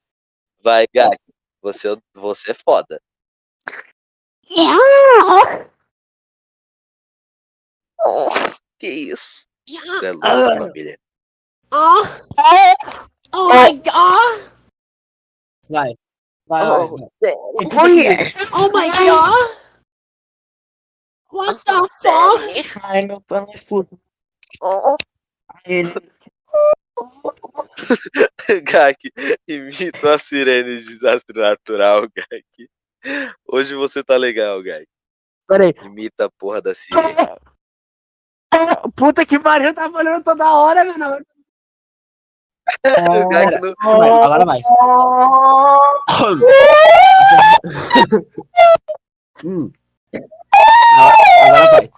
[0.64, 1.16] Vai, Gak.
[1.62, 3.00] Você, você é foda.
[8.04, 8.30] Oh,
[8.80, 9.46] que isso?
[9.70, 11.00] Você é louco, família.
[11.72, 12.04] Oh,
[13.36, 14.52] oh my god!
[15.70, 15.94] Vai.
[16.48, 17.36] Vai, vai, Oh, vai.
[18.54, 19.57] Oh my god!
[21.38, 22.42] What the fuck?
[22.84, 24.00] Ai, meu pano é puto.
[24.60, 24.98] oh.
[25.64, 25.94] Ele.
[28.64, 28.98] Gak,
[29.48, 32.68] imita a sirene de desastre natural, Gak.
[33.48, 34.88] Hoje você tá legal, Gak.
[35.48, 35.76] Peraí.
[35.84, 37.16] Imita a porra da sirene.
[38.96, 41.24] Puta que pariu, tá falando toda hora, meu nome.
[43.22, 43.76] O Gak não...
[44.00, 44.60] Vai, agora vai.
[49.44, 49.72] Hum.
[51.46, 51.90] Agora vai.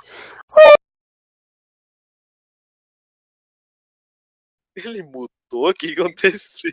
[4.76, 5.70] Ele mutou?
[5.70, 6.72] O que aconteceu?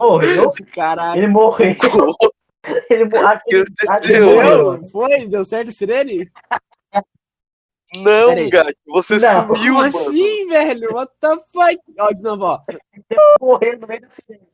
[0.00, 0.52] Morreu?
[0.72, 1.18] Caralho.
[1.20, 1.74] Ele morreu.
[2.90, 4.86] Ele morreu.
[4.90, 5.26] Foi?
[5.28, 6.30] Deu certo, Sirene?
[7.94, 8.50] Não.
[8.50, 9.46] Gak, você Não.
[9.46, 9.86] sumiu, Como mano.
[9.86, 10.92] assim, velho?
[10.92, 11.80] What the fuck?
[11.98, 12.62] Ó, de novo, ó.
[13.40, 14.46] Morreu no meio do cinema.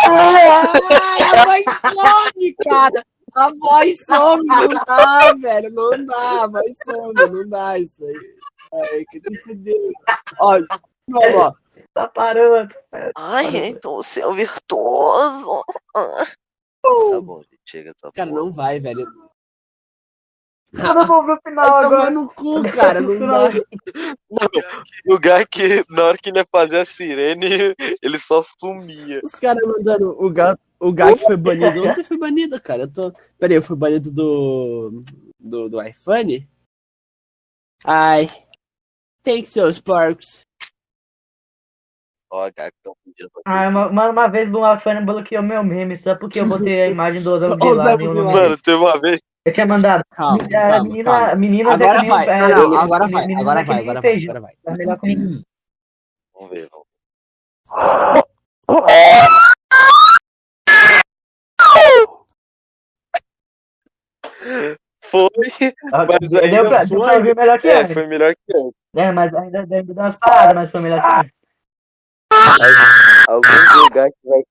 [0.00, 1.64] Ai, a voz
[1.94, 3.02] some, cara.
[3.34, 5.70] A voz some, não dá, velho.
[5.70, 8.38] Não dá, a voz some, não dá isso aí.
[8.72, 9.92] Ai, que te fudeu.
[10.40, 10.58] Ó,
[11.08, 11.54] novo, ó.
[11.94, 12.74] Tá parando.
[13.16, 15.64] Ai, então você é o virtuoso.
[16.82, 18.40] Tá bom, gente, chega essa Cara, porra.
[18.42, 19.06] não vai, velho.
[20.72, 22.10] Eu não vou ver o final Vai agora.
[22.10, 23.00] no cu, cara.
[23.00, 23.50] Não Final.
[23.50, 23.62] vai.
[25.08, 29.20] O Gak, na hora que ele ia fazer a sirene, ele só sumia.
[29.24, 30.60] Os caras mandando o gato.
[30.78, 31.88] O Gak foi banido.
[31.88, 32.82] Ontem foi banido, cara.
[32.82, 33.12] Eu tô.
[33.38, 35.02] Pera aí, eu fui banido do.
[35.40, 36.48] Do, do iPhone?
[37.84, 38.28] Ai.
[39.22, 40.42] Tem que ser os porcos.
[42.30, 43.30] Ó, Gak, tão pedindo.
[43.46, 47.22] Ah, uma, uma, vez uma fã bloqueou meu meme só porque eu botei a imagem
[47.22, 48.08] do Osama Bin Laden.
[48.08, 49.20] Mano, teve uma vez.
[49.48, 50.04] Eu tinha mandado.
[50.10, 51.34] Calma, calma, menina, calma.
[51.36, 52.28] meninas Agora é que vai.
[52.28, 53.32] é, Não, não, agora vai.
[53.34, 54.36] Agora que vai, agora vai, feijão.
[54.36, 54.76] agora vai.
[54.76, 55.42] Melhor comigo.
[56.34, 56.86] Vamos ver, vamos
[58.84, 59.28] ver.
[65.10, 65.28] Foi,
[65.90, 67.16] Mas Deu ainda pra, deu pra foi.
[67.16, 67.94] ouvir melhor que é, antes.
[67.94, 68.74] foi melhor que eu.
[68.94, 71.32] É, mas ainda deu umas paradas, mas foi melhor que antes.
[73.28, 74.42] Algum o Gak vai.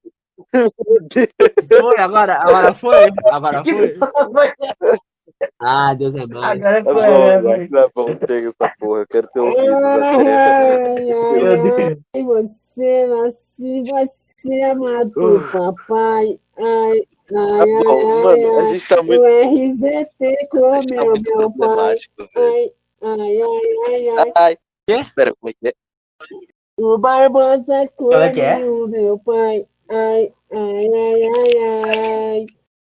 [1.68, 3.10] Foi, agora, agora foi.
[3.32, 3.98] Agora foi.
[4.16, 4.56] Agora
[5.60, 6.62] Ah, Deus é mais.
[6.62, 9.00] Tá foi, bom, né, Gak, tá bom, chega essa porra.
[9.02, 11.98] Eu quero ter ouvido essa Meu Deus.
[12.16, 16.40] Ai, você, você, você matou o papai.
[16.58, 19.04] Ai, Tá ai, bom, ai, mano, a ai, gente tá ai.
[19.04, 21.98] muito, O RZT a tá comeu muito meu pai.
[22.18, 22.30] velho.
[22.38, 22.72] Ai,
[23.04, 24.32] ai, ai, ai, ai.
[24.38, 24.58] Ai,
[24.88, 25.06] Quê?
[25.14, 25.74] Pera, como é que é?
[26.78, 27.88] O Barbosa é
[28.40, 28.60] é?
[28.60, 29.68] comeu meu pai.
[29.90, 32.46] Ai, ai, ai, ai, ai.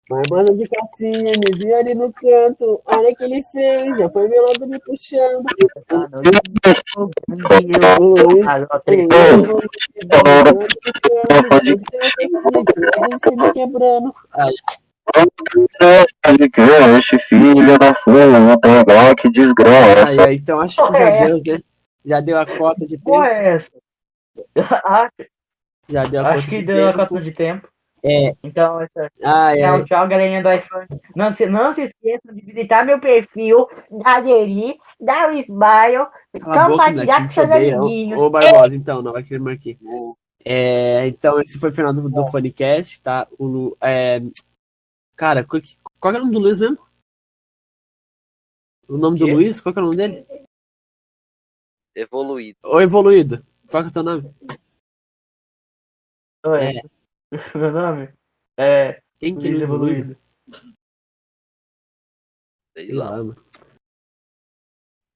[0.08, 2.80] Barbosa de calcinha me viu ali no canto.
[2.84, 3.98] Olha o que ele fez.
[3.98, 5.44] Já foi meu logo me puxando.
[13.36, 14.14] Me quebrando.
[16.22, 20.10] podcast, filha da puta, pegar que desgraça.
[20.10, 21.60] Aí, aí, então acho que já deu, né?
[22.04, 23.04] Já deu a cota de tempo.
[23.04, 23.72] porra é essa?
[25.88, 27.08] Ah, Já deu a Acho que de deu a tempo.
[27.08, 27.68] cota de tempo.
[28.06, 28.34] É.
[28.42, 29.10] Então, essa.
[29.24, 29.84] Ai, Tchau, ai.
[29.84, 30.86] tchau, galerinha do iPhone.
[31.16, 36.06] Não se, não se esqueçam de visitar meu perfil, da aderir, dar o smile, Cala
[36.06, 38.20] a boca, moleque, compartilhar com seus amiguinhos.
[38.20, 39.78] Ô, Barbosa, então, não vai querer aqui.
[40.44, 43.26] É, então, esse foi o final do, do Funnycast, tá?
[43.38, 44.20] O, Lu- é,
[45.16, 46.78] cara, qual, que- qual que é o nome do Luiz mesmo?
[48.86, 49.26] O nome do?
[49.26, 49.62] Luiz?
[49.62, 50.26] Qual que é o nome dele?
[51.96, 52.58] Evoluído.
[52.62, 53.42] Ô, Evoluído.
[53.70, 54.30] Qual que é o teu nome?
[56.44, 56.78] Oi.
[56.78, 56.82] É.
[57.58, 58.12] Meu nome?
[58.58, 59.00] É.
[59.18, 59.60] Quem que Luiz?
[59.60, 60.16] Evoluído.
[62.76, 63.12] Sei lá.
[63.12, 63.44] mano.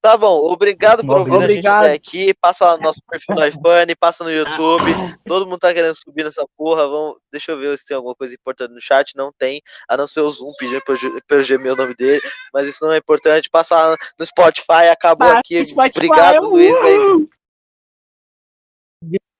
[0.00, 1.84] Tá bom, obrigado por ouvir a gente Obrigado.
[1.84, 2.32] até aqui.
[2.32, 4.84] Passa lá no nosso perfil no iPhone, passa no YouTube.
[5.26, 6.86] Todo mundo tá querendo subir nessa porra.
[6.86, 7.18] Vamos...
[7.32, 9.14] Deixa eu ver se tem alguma coisa importante no chat.
[9.16, 10.80] Não tem, a não ser o Zoom pedindo
[11.26, 12.22] pra eu gemer o nome dele.
[12.54, 13.50] Mas isso não é importante.
[13.50, 14.88] Passa lá no Spotify.
[14.90, 15.66] Acabou Vai, aqui.
[15.66, 16.48] Spotify, Obrigado, uh!
[16.48, 16.74] Luiz.
[16.74, 17.28] Aí.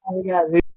[0.05, 0.68] Obrigado.